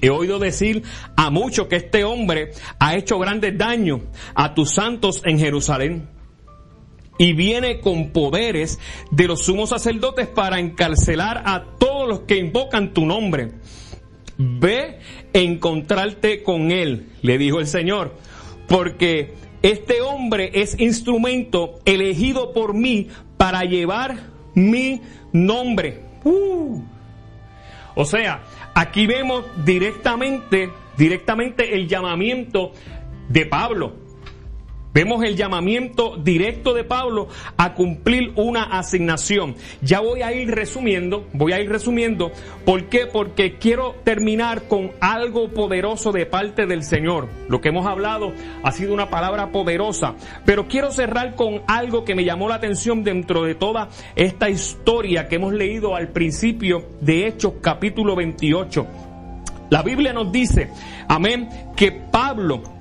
He 0.00 0.10
oído 0.10 0.38
decir 0.38 0.82
a 1.16 1.30
muchos 1.30 1.66
que 1.66 1.76
este 1.76 2.04
hombre 2.04 2.52
ha 2.78 2.96
hecho 2.96 3.18
grandes 3.18 3.56
daños 3.56 4.00
a 4.34 4.54
tus 4.54 4.72
santos 4.72 5.22
en 5.24 5.38
Jerusalén 5.38 6.08
y 7.20 7.34
viene 7.34 7.80
con 7.80 8.12
poderes 8.12 8.78
de 9.10 9.26
los 9.26 9.42
sumos 9.42 9.68
sacerdotes 9.68 10.26
para 10.26 10.58
encarcelar 10.58 11.42
a 11.44 11.64
todos 11.78 12.08
los 12.08 12.20
que 12.20 12.38
invocan 12.38 12.94
tu 12.94 13.04
nombre. 13.04 13.52
Ve 14.38 15.00
encontrarte 15.34 16.42
con 16.42 16.70
él, 16.70 17.10
le 17.20 17.36
dijo 17.36 17.60
el 17.60 17.66
Señor, 17.66 18.14
porque 18.66 19.34
este 19.60 20.00
hombre 20.00 20.50
es 20.54 20.80
instrumento 20.80 21.80
elegido 21.84 22.54
por 22.54 22.72
mí 22.72 23.08
para 23.36 23.64
llevar 23.64 24.30
mi 24.54 25.02
nombre. 25.30 26.00
Uh. 26.24 26.80
O 27.94 28.04
sea, 28.04 28.42
Aquí 28.74 29.06
vemos 29.06 29.44
directamente, 29.64 30.70
directamente 30.96 31.74
el 31.74 31.88
llamamiento 31.88 32.72
de 33.28 33.46
Pablo. 33.46 33.92
Vemos 34.92 35.22
el 35.22 35.36
llamamiento 35.36 36.16
directo 36.16 36.74
de 36.74 36.82
Pablo 36.82 37.28
a 37.56 37.74
cumplir 37.74 38.32
una 38.34 38.64
asignación. 38.64 39.54
Ya 39.82 40.00
voy 40.00 40.22
a 40.22 40.32
ir 40.32 40.50
resumiendo, 40.50 41.28
voy 41.32 41.52
a 41.52 41.60
ir 41.60 41.70
resumiendo. 41.70 42.32
¿Por 42.64 42.86
qué? 42.86 43.06
Porque 43.06 43.56
quiero 43.58 43.94
terminar 44.02 44.64
con 44.66 44.90
algo 45.00 45.50
poderoso 45.50 46.10
de 46.10 46.26
parte 46.26 46.66
del 46.66 46.82
Señor. 46.82 47.28
Lo 47.48 47.60
que 47.60 47.68
hemos 47.68 47.86
hablado 47.86 48.32
ha 48.64 48.72
sido 48.72 48.92
una 48.92 49.10
palabra 49.10 49.52
poderosa, 49.52 50.16
pero 50.44 50.66
quiero 50.66 50.90
cerrar 50.90 51.36
con 51.36 51.62
algo 51.68 52.04
que 52.04 52.16
me 52.16 52.24
llamó 52.24 52.48
la 52.48 52.56
atención 52.56 53.04
dentro 53.04 53.44
de 53.44 53.54
toda 53.54 53.90
esta 54.16 54.50
historia 54.50 55.28
que 55.28 55.36
hemos 55.36 55.54
leído 55.54 55.94
al 55.94 56.08
principio 56.08 56.84
de 57.00 57.28
Hechos 57.28 57.54
capítulo 57.60 58.16
28. 58.16 58.86
La 59.70 59.84
Biblia 59.84 60.12
nos 60.12 60.32
dice, 60.32 60.68
amén, 61.06 61.48
que 61.76 61.92
Pablo 61.92 62.79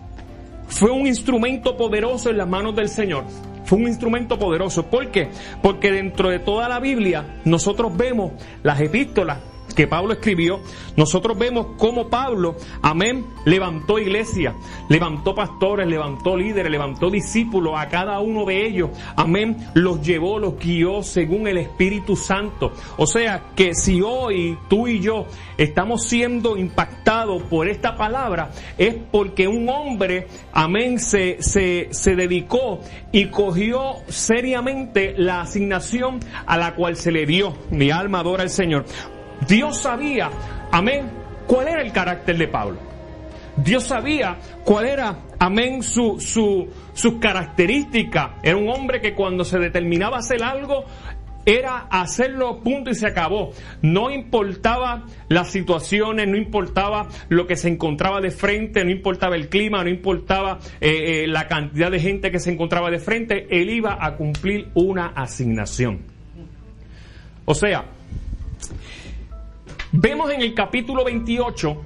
fue 0.70 0.92
un 0.92 1.08
instrumento 1.08 1.76
poderoso 1.76 2.30
en 2.30 2.38
las 2.38 2.48
manos 2.48 2.76
del 2.76 2.90
Señor. 2.90 3.26
Fue 3.66 3.78
un 3.78 3.88
instrumento 3.88 4.40
poderoso. 4.40 4.86
¿Por 4.86 5.12
qué? 5.12 5.30
Porque 5.62 5.92
dentro 5.92 6.30
de 6.30 6.40
toda 6.40 6.70
la 6.70 6.80
Biblia 6.80 7.42
nosotros 7.46 7.96
vemos 7.96 8.32
las 8.64 8.80
epístolas 8.80 9.40
que 9.76 9.88
Pablo 9.88 10.14
escribió, 10.14 10.60
nosotros 10.96 11.38
vemos 11.38 11.68
cómo 11.78 12.10
Pablo, 12.10 12.56
amén, 12.82 13.26
levantó 13.46 14.00
iglesia, 14.00 14.56
levantó 14.90 15.36
pastores, 15.36 15.88
levantó 15.88 16.36
líderes, 16.36 16.72
levantó 16.72 17.10
discípulos, 17.10 17.74
a 17.78 17.88
cada 17.88 18.20
uno 18.20 18.46
de 18.46 18.66
ellos, 18.66 18.90
amén, 19.16 19.58
los 19.74 20.02
llevó, 20.02 20.40
los 20.40 20.58
guió 20.58 21.04
según 21.04 21.48
el 21.48 21.58
Espíritu 21.58 22.16
Santo. 22.16 22.72
O 22.98 23.08
sea 23.08 23.52
que 23.56 23.74
si 23.74 24.02
hoy 24.02 24.58
tú 24.68 24.88
y 24.88 25.00
yo 25.00 25.26
estamos 25.58 26.04
siendo 26.04 26.58
impactados 26.58 27.44
por 27.44 27.68
esta 27.68 27.96
palabra, 27.96 28.52
es 28.78 28.96
porque 29.12 29.48
un 29.48 29.70
hombre, 29.70 30.28
amén, 30.52 31.00
se, 31.00 31.42
se, 31.42 31.90
se 31.92 32.16
dedicó 32.16 32.80
y 33.12 33.28
cogió 33.28 33.96
seriamente 34.08 35.14
la 35.18 35.42
asignación 35.42 36.20
a 36.46 36.58
la 36.58 36.76
cual 36.76 36.96
se 36.96 37.12
le 37.12 37.26
dio. 37.26 37.54
Mi 37.72 37.92
alma 37.92 38.20
adora 38.20 38.44
al 38.44 38.50
Señor. 38.50 38.86
Dios 39.48 39.78
sabía, 39.82 40.30
amén, 40.72 41.10
cuál 41.48 41.68
era 41.68 41.82
el 41.82 41.92
carácter 41.92 42.38
de 42.38 42.48
Pablo. 42.48 42.78
Dios 43.58 43.84
sabía 43.84 44.38
cuál 44.64 44.86
era, 44.86 45.18
amén, 45.38 45.84
su, 45.84 46.20
su, 46.20 46.68
sus 46.94 47.16
características. 47.16 48.32
Era 48.44 48.58
un 48.58 48.70
hombre 48.70 49.02
que 49.02 49.14
cuando 49.14 49.44
se 49.44 49.60
determinaba 49.60 50.18
hacer 50.20 50.44
algo, 50.44 50.86
era 51.46 51.88
hacerlo 51.90 52.62
punto 52.62 52.92
y 52.92 52.96
se 52.96 53.08
acabó. 53.08 53.52
No 53.82 54.12
importaba 54.12 55.06
las 55.28 55.50
situaciones, 55.50 56.28
no 56.28 56.38
importaba 56.38 57.08
lo 57.30 57.48
que 57.48 57.56
se 57.56 57.70
encontraba 57.70 58.22
de 58.22 58.32
frente, 58.32 58.84
no 58.84 58.92
importaba 58.92 59.36
el 59.36 59.50
clima, 59.50 59.84
no 59.84 59.90
importaba 59.90 60.60
eh, 60.80 61.24
eh, 61.24 61.28
la 61.28 61.48
cantidad 61.48 61.92
de 61.92 62.00
gente 62.00 62.32
que 62.32 62.40
se 62.40 62.52
encontraba 62.52 62.92
de 62.92 63.00
frente, 63.00 63.48
él 63.50 63.70
iba 63.70 63.98
a 64.00 64.16
cumplir 64.16 64.70
una 64.76 65.08
asignación. 65.08 66.02
O 67.46 67.56
sea, 67.56 67.86
vemos 70.02 70.32
en 70.32 70.42
el 70.42 70.54
capítulo 70.54 71.04
28 71.04 71.82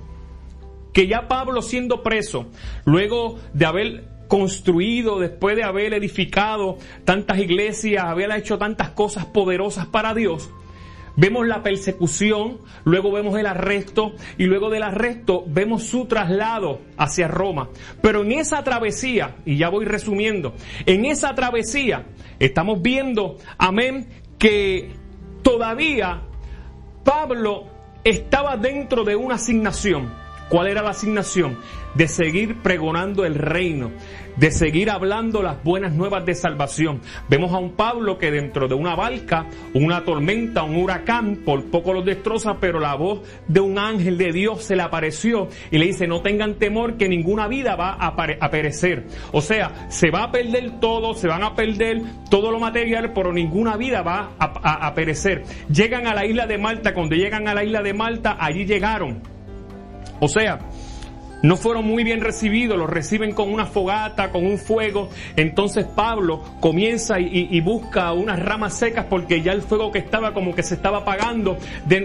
que 0.94 1.08
ya 1.08 1.28
Pablo 1.28 1.64
siendo 1.64 2.04
preso, 2.04 2.46
luego 2.86 3.40
de 3.54 3.66
haber 3.66 4.04
construido, 4.28 5.20
después 5.20 5.56
de 5.56 5.64
haber 5.64 5.94
edificado 5.96 6.78
tantas 7.06 7.40
iglesias, 7.40 8.04
haber 8.04 8.32
hecho 8.32 8.60
tantas 8.60 8.90
cosas 8.90 9.26
poderosas 9.26 9.88
para 9.88 10.14
Dios, 10.14 10.52
vemos 11.16 11.48
la 11.48 11.64
persecución, 11.64 12.60
luego 12.84 13.12
vemos 13.12 13.40
el 13.40 13.48
arresto 13.48 14.14
y 14.38 14.46
luego 14.46 14.70
del 14.70 14.84
arresto 14.84 15.44
vemos 15.48 15.84
su 15.84 16.06
traslado 16.06 16.82
hacia 16.98 17.28
Roma. 17.28 17.70
Pero 18.04 18.22
en 18.22 18.34
esa 18.34 18.64
travesía, 18.64 19.38
y 19.46 19.58
ya 19.58 19.70
voy 19.70 19.86
resumiendo, 19.86 20.54
en 20.86 21.06
esa 21.06 21.34
travesía 21.34 22.06
estamos 22.38 22.84
viendo, 22.84 23.38
amén, 23.58 24.08
que 24.38 24.92
todavía 25.42 26.22
Pablo 27.04 27.73
estaba 28.04 28.58
dentro 28.58 29.04
de 29.04 29.16
una 29.16 29.36
asignación. 29.36 30.23
¿Cuál 30.54 30.68
era 30.68 30.84
la 30.84 30.92
asignación? 30.92 31.58
De 31.96 32.08
seguir 32.08 32.62
pregonando 32.62 33.26
el 33.26 33.34
reino, 33.34 33.90
de 34.38 34.52
seguir 34.52 34.92
hablando 34.92 35.42
las 35.42 35.64
buenas 35.64 35.94
nuevas 35.94 36.28
de 36.28 36.36
salvación. 36.36 37.02
Vemos 37.28 37.52
a 37.54 37.58
un 37.58 37.72
Pablo 37.72 38.20
que 38.20 38.30
dentro 38.30 38.68
de 38.68 38.76
una 38.76 38.96
barca, 38.96 39.48
una 39.74 40.06
tormenta, 40.06 40.62
un 40.62 40.76
huracán, 40.76 41.38
por 41.38 41.72
poco 41.72 41.92
los 41.94 42.06
destroza, 42.06 42.58
pero 42.60 42.80
la 42.80 42.94
voz 42.94 43.22
de 43.48 43.62
un 43.62 43.80
ángel 43.80 44.20
de 44.20 44.32
Dios 44.32 44.64
se 44.64 44.76
le 44.76 44.84
apareció 44.84 45.48
y 45.72 45.80
le 45.80 45.88
dice, 45.88 46.06
no 46.06 46.22
tengan 46.22 46.60
temor 46.60 46.98
que 46.98 47.10
ninguna 47.10 47.48
vida 47.48 47.76
va 47.76 47.94
a, 47.94 48.52
perecer. 48.52 49.08
O 49.32 49.42
sea, 49.42 49.88
se 49.90 50.12
va 50.12 50.26
a 50.26 50.32
perder 50.32 50.80
todo, 50.80 51.16
se 51.16 51.28
van 51.28 51.42
a 51.42 51.56
perder 51.56 52.00
todo 52.30 52.52
lo 52.52 52.60
material, 52.60 53.12
pero 53.12 53.34
ninguna 53.34 53.76
vida 53.76 54.04
va 54.04 54.34
a, 54.38 54.86
a 54.86 54.94
perecer. 54.94 55.46
Llegan 55.68 56.06
a 56.06 56.14
la 56.14 56.28
isla 56.28 56.46
de 56.46 56.60
Malta, 56.60 56.94
cuando 56.94 57.16
llegan 57.16 57.48
a 57.48 57.56
la 57.56 57.64
isla 57.64 57.82
de 57.82 57.96
Malta, 57.96 58.38
allí 58.40 58.66
llegaron 58.66 59.33
o 60.24 60.30
sea, 60.30 60.58
no 61.42 61.58
fueron 61.58 61.86
muy 61.86 62.06
bien 62.06 62.22
recibidos, 62.22 62.78
los 62.78 62.90
reciben 62.90 63.34
con 63.34 63.52
una 63.52 63.66
fogata, 63.66 64.32
con 64.32 64.46
un 64.46 64.58
fuego. 64.58 65.10
Entonces 65.36 65.86
Pablo 65.86 66.42
comienza 66.62 67.20
y, 67.20 67.60
busca 67.60 68.14
unas 68.14 68.40
ramas 68.40 68.78
secas 68.78 69.08
porque 69.10 69.42
ya 69.42 69.52
el 69.52 69.62
fuego 69.62 69.92
que 69.92 70.00
estaba 70.00 70.34
como 70.34 70.56
que 70.56 70.64
se 70.64 70.76
estaba 70.76 71.00
apagando, 71.00 71.58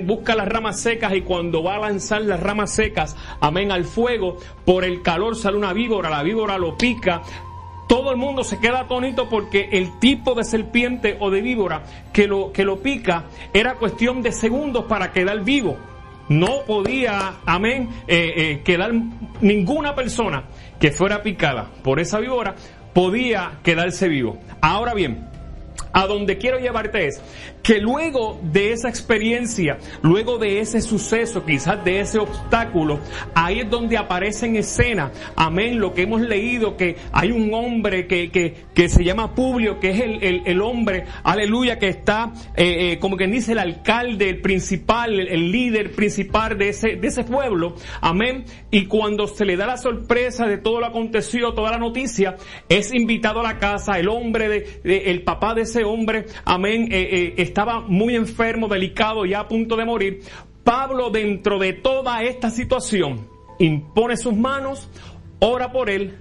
busca 0.05 0.35
las 0.35 0.49
ramas 0.49 0.81
secas 0.81 1.15
y 1.15 1.21
cuando 1.21 1.63
va 1.63 1.77
a 1.77 1.79
lanzar 1.79 2.23
las 2.23 2.41
ramas 2.41 2.73
secas, 2.73 3.17
amén, 3.41 3.71
al 3.71 3.85
fuego, 3.85 4.39
por 4.65 4.83
el 4.83 5.01
calor 5.03 5.37
sale 5.37 5.57
una 5.57 5.73
víbora, 5.73 6.11
la 6.11 6.25
víbora 6.25 6.59
lo 6.59 6.77
pica, 6.77 7.23
todo 7.87 8.11
el 8.11 8.17
mundo 8.17 8.43
se 8.43 8.59
queda 8.59 8.81
atónito 8.81 9.29
porque 9.29 9.69
el 9.71 10.01
tipo 10.01 10.35
de 10.35 10.43
serpiente 10.43 11.17
o 11.21 11.31
de 11.31 11.41
víbora 11.43 11.85
que 12.13 12.27
lo, 12.27 12.51
que 12.51 12.65
lo 12.65 12.81
pica 12.81 13.27
era 13.55 13.77
cuestión 13.77 14.23
de 14.23 14.33
segundos 14.33 14.87
para 14.87 15.13
quedar 15.13 15.45
vivo 15.45 15.77
no 16.29 16.65
podía, 16.67 17.37
amén, 17.47 17.89
eh, 18.07 18.33
eh, 18.37 18.63
quedar 18.65 18.93
ninguna 19.41 19.95
persona 19.95 20.45
que 20.79 20.91
fuera 20.91 21.23
picada 21.23 21.71
por 21.83 22.01
esa 22.01 22.19
víbora 22.19 22.55
podía 22.93 23.59
quedarse 23.63 24.09
vivo. 24.09 24.39
Ahora 24.61 24.95
bien, 24.95 25.29
a 25.93 26.07
donde 26.07 26.39
quiero 26.39 26.59
llevarte 26.59 27.07
es 27.07 27.23
que 27.63 27.81
luego 27.81 28.41
de 28.43 28.73
esa 28.73 28.89
experiencia, 28.89 29.79
luego 30.03 30.39
de 30.39 30.61
ese 30.61 30.81
suceso, 30.81 31.45
quizás 31.45 31.85
de 31.85 32.01
ese 32.01 32.19
obstáculo, 32.19 33.01
ahí 33.35 33.61
es 33.61 33.71
donde 33.71 33.97
aparece 33.97 34.47
en 34.47 34.57
escena, 34.57 35.13
amén, 35.37 35.79
lo 35.81 35.95
que 35.95 36.03
hemos 36.03 36.21
leído, 36.21 36.77
que 36.77 36.97
hay 37.13 37.31
un 37.31 37.53
hombre 37.53 38.07
que, 38.07 38.31
que, 38.31 38.55
que 38.75 38.89
se 38.89 39.05
llama 39.05 39.35
Publio, 39.35 39.81
que 39.81 39.91
es 39.91 40.01
el, 40.01 40.43
el, 40.47 40.61
hombre, 40.61 41.05
aleluya, 41.23 41.79
que 41.79 41.89
está, 41.89 42.33
eh, 42.57 42.93
eh, 42.93 42.99
como 42.99 43.17
quien 43.17 43.33
dice, 43.33 43.53
el 43.53 43.59
alcalde, 43.59 44.29
el 44.29 44.41
principal, 44.41 45.19
el, 45.21 45.53
líder 45.53 45.93
principal 45.93 46.59
de 46.59 46.71
ese, 46.71 46.97
de 46.97 47.09
ese 47.09 47.25
pueblo, 47.25 47.75
amén, 48.01 48.45
y 48.71 48.87
cuando 48.87 49.27
se 49.27 49.45
le 49.45 49.57
da 49.57 49.67
la 49.67 49.77
sorpresa 49.77 50.47
de 50.47 50.59
todo 50.59 50.81
lo 50.81 50.87
acontecido, 50.87 51.55
toda 51.55 51.71
la 51.71 51.79
noticia, 51.79 52.37
es 52.69 52.93
invitado 52.93 53.41
a 53.41 53.43
la 53.43 53.59
casa, 53.59 53.99
el 53.99 54.09
hombre, 54.09 54.49
de, 54.49 55.03
el 55.07 55.23
papá 55.23 55.55
de 55.55 55.63
ese 55.63 55.85
hombre, 55.85 56.27
amén, 56.45 56.89
eh, 56.91 57.09
eh, 57.11 57.35
estaba 57.49 57.81
muy 57.81 58.15
enfermo, 58.15 58.69
delicado, 58.69 59.27
ya 59.27 59.41
a 59.41 59.49
punto 59.49 59.77
de 59.77 59.85
morir. 59.85 60.23
Pablo, 60.65 61.11
dentro 61.11 61.59
de 61.59 61.73
toda 61.73 62.23
esta 62.23 62.51
situación, 62.51 63.27
impone 63.59 64.17
sus 64.17 64.35
manos, 64.37 64.89
ora 65.41 65.73
por 65.73 65.91
él, 65.91 66.17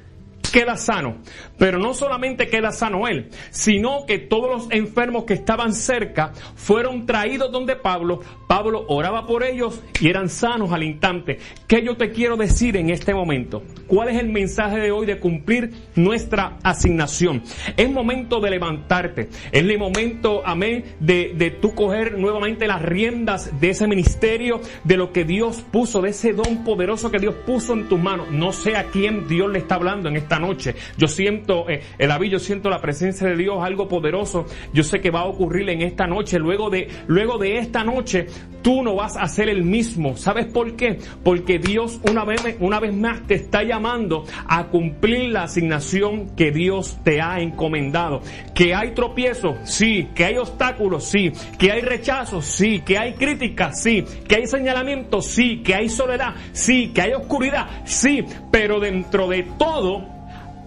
queda 0.52 0.78
sano. 0.78 1.18
Pero 1.58 1.80
no 1.80 1.94
solamente 1.94 2.48
queda 2.48 2.72
sano 2.72 3.08
él, 3.08 3.30
sino 3.50 4.06
que 4.06 4.20
todos 4.20 4.50
los 4.50 4.72
enfermos 4.72 5.24
que 5.24 5.34
estaban 5.34 5.74
cerca 5.74 6.32
fueron 6.56 7.06
traídos 7.06 7.52
donde 7.52 7.76
Pablo. 7.76 8.22
Pablo 8.48 8.86
oraba 8.88 9.26
por 9.26 9.44
ellos 9.44 9.82
y 10.00 10.10
eran 10.10 10.30
sanos 10.30 10.72
al 10.72 10.84
instante. 10.84 11.40
¿Qué 11.68 11.84
yo 11.84 11.98
te 11.98 12.12
quiero 12.12 12.38
decir 12.38 12.78
en 12.78 12.90
este 12.90 13.14
momento? 13.14 13.64
¿Cuál 13.88 14.10
es 14.10 14.20
el 14.20 14.30
mensaje 14.30 14.80
de 14.80 14.92
hoy 14.92 15.06
de 15.06 15.20
cumplir 15.20 15.72
nuestra 15.96 16.58
asignación? 16.64 17.44
Es 17.76 17.90
momento 17.90 18.40
de 18.40 18.52
levantarte. 18.52 19.30
Es 19.52 19.64
el 19.64 19.78
momento, 19.78 20.44
amén, 20.46 20.86
de, 21.00 21.34
de 21.36 21.52
tú 21.52 21.76
coger 21.76 22.18
nuevamente 22.18 22.68
las 22.68 22.82
riendas 22.82 23.60
de 23.60 23.70
ese 23.70 23.88
ministerio, 23.88 24.62
de 24.84 24.98
lo 24.98 25.12
que 25.12 25.26
Dios 25.26 25.64
puso, 25.72 26.02
de 26.02 26.12
ese 26.12 26.34
don 26.34 26.64
poderoso 26.64 27.12
que 27.12 27.20
Dios 27.20 27.36
puso 27.46 27.74
en 27.74 27.90
tus 27.90 28.00
manos. 28.00 28.32
No 28.32 28.54
sé 28.54 28.76
a 28.76 28.86
quién 28.86 29.28
Dios 29.28 29.52
le 29.52 29.60
está 29.60 29.76
hablando 29.76 30.10
en 30.10 30.16
esta 30.16 30.37
noche. 30.40 30.76
Yo 30.98 31.08
siento, 31.08 31.70
eh, 31.70 31.82
el 31.98 32.12
aviso, 32.12 32.34
yo 32.34 32.40
siento 32.40 32.70
la 32.70 32.82
presencia 32.82 33.28
de 33.28 33.36
Dios, 33.36 33.64
algo 33.64 33.88
poderoso. 33.88 34.46
Yo 34.74 34.84
sé 34.84 35.00
que 35.00 35.12
va 35.12 35.22
a 35.22 35.26
ocurrir 35.26 35.70
en 35.70 35.82
esta 35.82 36.08
noche. 36.08 36.40
Luego 36.40 36.70
de, 36.70 36.90
luego 37.08 37.38
de 37.38 37.58
esta 37.58 37.84
noche, 37.84 38.28
tú 38.62 38.84
no 38.84 38.96
vas 38.96 39.16
a 39.16 39.28
ser 39.28 39.50
el 39.50 39.64
mismo. 39.64 40.18
¿Sabes 40.18 40.46
por 40.48 40.76
qué? 40.76 41.00
Porque 41.24 41.60
Dios 41.60 42.00
una 42.10 42.26
vez, 42.26 42.42
una 42.60 42.80
vez 42.80 42.94
más 42.94 43.26
te 43.28 43.36
está 43.36 43.64
llamando 43.64 44.26
a 44.48 44.66
cumplir 44.68 45.30
la 45.30 45.44
asignación 45.44 46.36
que 46.36 46.52
Dios 46.52 47.00
te 47.04 47.22
ha 47.22 47.40
encomendado. 47.40 48.22
Que 48.54 48.76
hay 48.76 48.92
tropiezos, 48.92 49.58
sí. 49.64 50.10
Que 50.16 50.26
hay 50.26 50.38
obstáculos, 50.38 51.06
sí. 51.06 51.32
Que 51.58 51.72
hay 51.72 51.82
rechazos, 51.82 52.46
sí. 52.46 52.82
Que 52.82 52.98
hay 52.98 53.14
críticas, 53.14 53.82
sí. 53.82 54.04
Que 54.28 54.36
hay 54.36 54.48
señalamientos, 54.48 55.26
sí. 55.28 55.62
Que 55.64 55.76
hay 55.76 55.90
soledad, 55.90 56.36
sí. 56.52 56.92
Que 56.94 57.02
hay 57.02 57.14
oscuridad, 57.14 57.68
sí. 57.86 58.24
Pero 58.52 58.80
dentro 58.80 59.28
de 59.28 59.44
todo, 59.58 60.18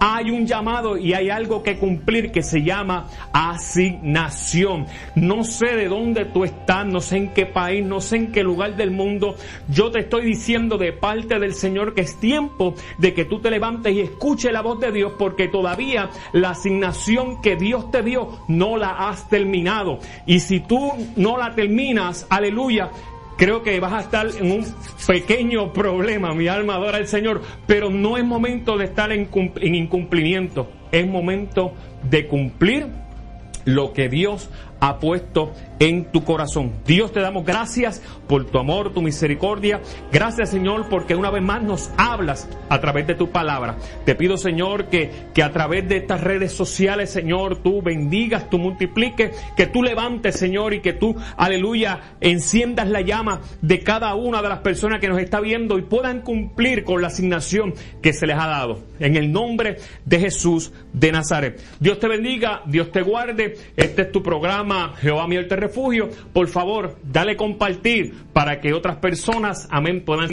hay 0.00 0.30
un 0.30 0.46
llamado 0.46 0.96
y 0.96 1.12
hay 1.12 1.28
algo 1.28 1.62
que 1.62 1.76
cumplir 1.76 2.32
que 2.32 2.42
se 2.42 2.62
llama 2.62 3.06
asignación. 3.32 4.86
No 5.14 5.44
sé 5.44 5.76
de 5.76 5.88
dónde 5.88 6.24
tú 6.24 6.44
estás, 6.44 6.86
no 6.86 7.02
sé 7.02 7.18
en 7.18 7.34
qué 7.34 7.44
país, 7.44 7.84
no 7.84 8.00
sé 8.00 8.16
en 8.16 8.32
qué 8.32 8.42
lugar 8.42 8.76
del 8.76 8.90
mundo. 8.90 9.36
Yo 9.68 9.90
te 9.90 10.00
estoy 10.00 10.24
diciendo 10.24 10.78
de 10.78 10.94
parte 10.94 11.38
del 11.38 11.54
Señor 11.54 11.94
que 11.94 12.00
es 12.00 12.18
tiempo 12.18 12.74
de 12.96 13.12
que 13.12 13.26
tú 13.26 13.40
te 13.40 13.50
levantes 13.50 13.92
y 13.92 14.00
escuche 14.00 14.50
la 14.50 14.62
voz 14.62 14.80
de 14.80 14.90
Dios 14.90 15.12
porque 15.18 15.48
todavía 15.48 16.08
la 16.32 16.50
asignación 16.50 17.42
que 17.42 17.56
Dios 17.56 17.90
te 17.90 18.02
dio 18.02 18.40
no 18.48 18.78
la 18.78 19.08
has 19.08 19.28
terminado. 19.28 19.98
Y 20.24 20.40
si 20.40 20.60
tú 20.60 20.92
no 21.16 21.36
la 21.36 21.54
terminas, 21.54 22.26
aleluya, 22.30 22.90
creo 23.40 23.62
que 23.62 23.80
vas 23.80 23.94
a 23.94 24.00
estar 24.00 24.28
en 24.38 24.52
un 24.52 24.66
pequeño 25.06 25.72
problema. 25.72 26.34
Mi 26.34 26.46
alma 26.46 26.74
adora 26.74 26.98
al 26.98 27.06
Señor, 27.06 27.40
pero 27.66 27.88
no 27.88 28.18
es 28.18 28.24
momento 28.24 28.76
de 28.76 28.84
estar 28.84 29.10
en, 29.12 29.30
incumplimiento. 29.62 30.70
Es 30.92 31.06
momento 31.06 31.72
de 32.02 32.26
cumplir 32.26 32.86
lo 33.64 33.94
que 33.94 34.10
Dios 34.10 34.50
ha 34.80 34.98
puesto 34.98 35.52
en 35.78 36.06
tu 36.06 36.24
corazón. 36.24 36.72
Dios 36.86 37.12
te 37.12 37.20
damos 37.20 37.44
gracias 37.44 38.02
por 38.26 38.44
tu 38.44 38.58
amor, 38.58 38.92
tu 38.92 39.02
misericordia. 39.02 39.80
Gracias 40.12 40.50
Señor 40.50 40.88
porque 40.88 41.14
una 41.14 41.30
vez 41.30 41.42
más 41.42 41.62
nos 41.62 41.90
hablas 41.96 42.48
a 42.68 42.80
través 42.80 43.06
de 43.06 43.14
tu 43.14 43.30
palabra. 43.30 43.76
Te 44.04 44.14
pido 44.14 44.36
Señor 44.36 44.86
que, 44.86 45.10
que 45.34 45.42
a 45.42 45.52
través 45.52 45.88
de 45.88 45.98
estas 45.98 46.20
redes 46.20 46.52
sociales 46.52 47.10
Señor 47.10 47.62
tú 47.62 47.82
bendigas, 47.82 48.50
tú 48.50 48.58
multipliques, 48.58 49.36
que 49.56 49.66
tú 49.66 49.82
levantes 49.82 50.36
Señor 50.36 50.74
y 50.74 50.80
que 50.80 50.92
tú, 50.92 51.16
aleluya, 51.36 52.16
enciendas 52.20 52.88
la 52.88 53.00
llama 53.00 53.40
de 53.62 53.80
cada 53.80 54.14
una 54.14 54.42
de 54.42 54.48
las 54.48 54.60
personas 54.60 55.00
que 55.00 55.08
nos 55.08 55.18
está 55.18 55.40
viendo 55.40 55.78
y 55.78 55.82
puedan 55.82 56.20
cumplir 56.20 56.84
con 56.84 57.00
la 57.00 57.08
asignación 57.08 57.74
que 58.02 58.12
se 58.12 58.26
les 58.26 58.36
ha 58.36 58.46
dado. 58.46 58.80
En 58.98 59.16
el 59.16 59.32
nombre 59.32 59.76
de 60.04 60.20
Jesús 60.20 60.72
de 60.92 61.12
Nazaret. 61.12 61.60
Dios 61.80 61.98
te 61.98 62.08
bendiga, 62.08 62.62
Dios 62.66 62.90
te 62.90 63.02
guarde. 63.02 63.56
Este 63.76 64.02
es 64.02 64.12
tu 64.12 64.22
programa 64.22 64.69
Jehová 65.00 65.26
mío 65.26 65.40
el 65.40 65.48
refugio, 65.48 66.08
por 66.32 66.48
favor, 66.48 66.96
dale 67.02 67.36
compartir 67.36 68.14
para 68.32 68.60
que 68.60 68.72
otras 68.72 68.96
personas, 68.96 69.66
amén, 69.70 70.04
puedan 70.04 70.30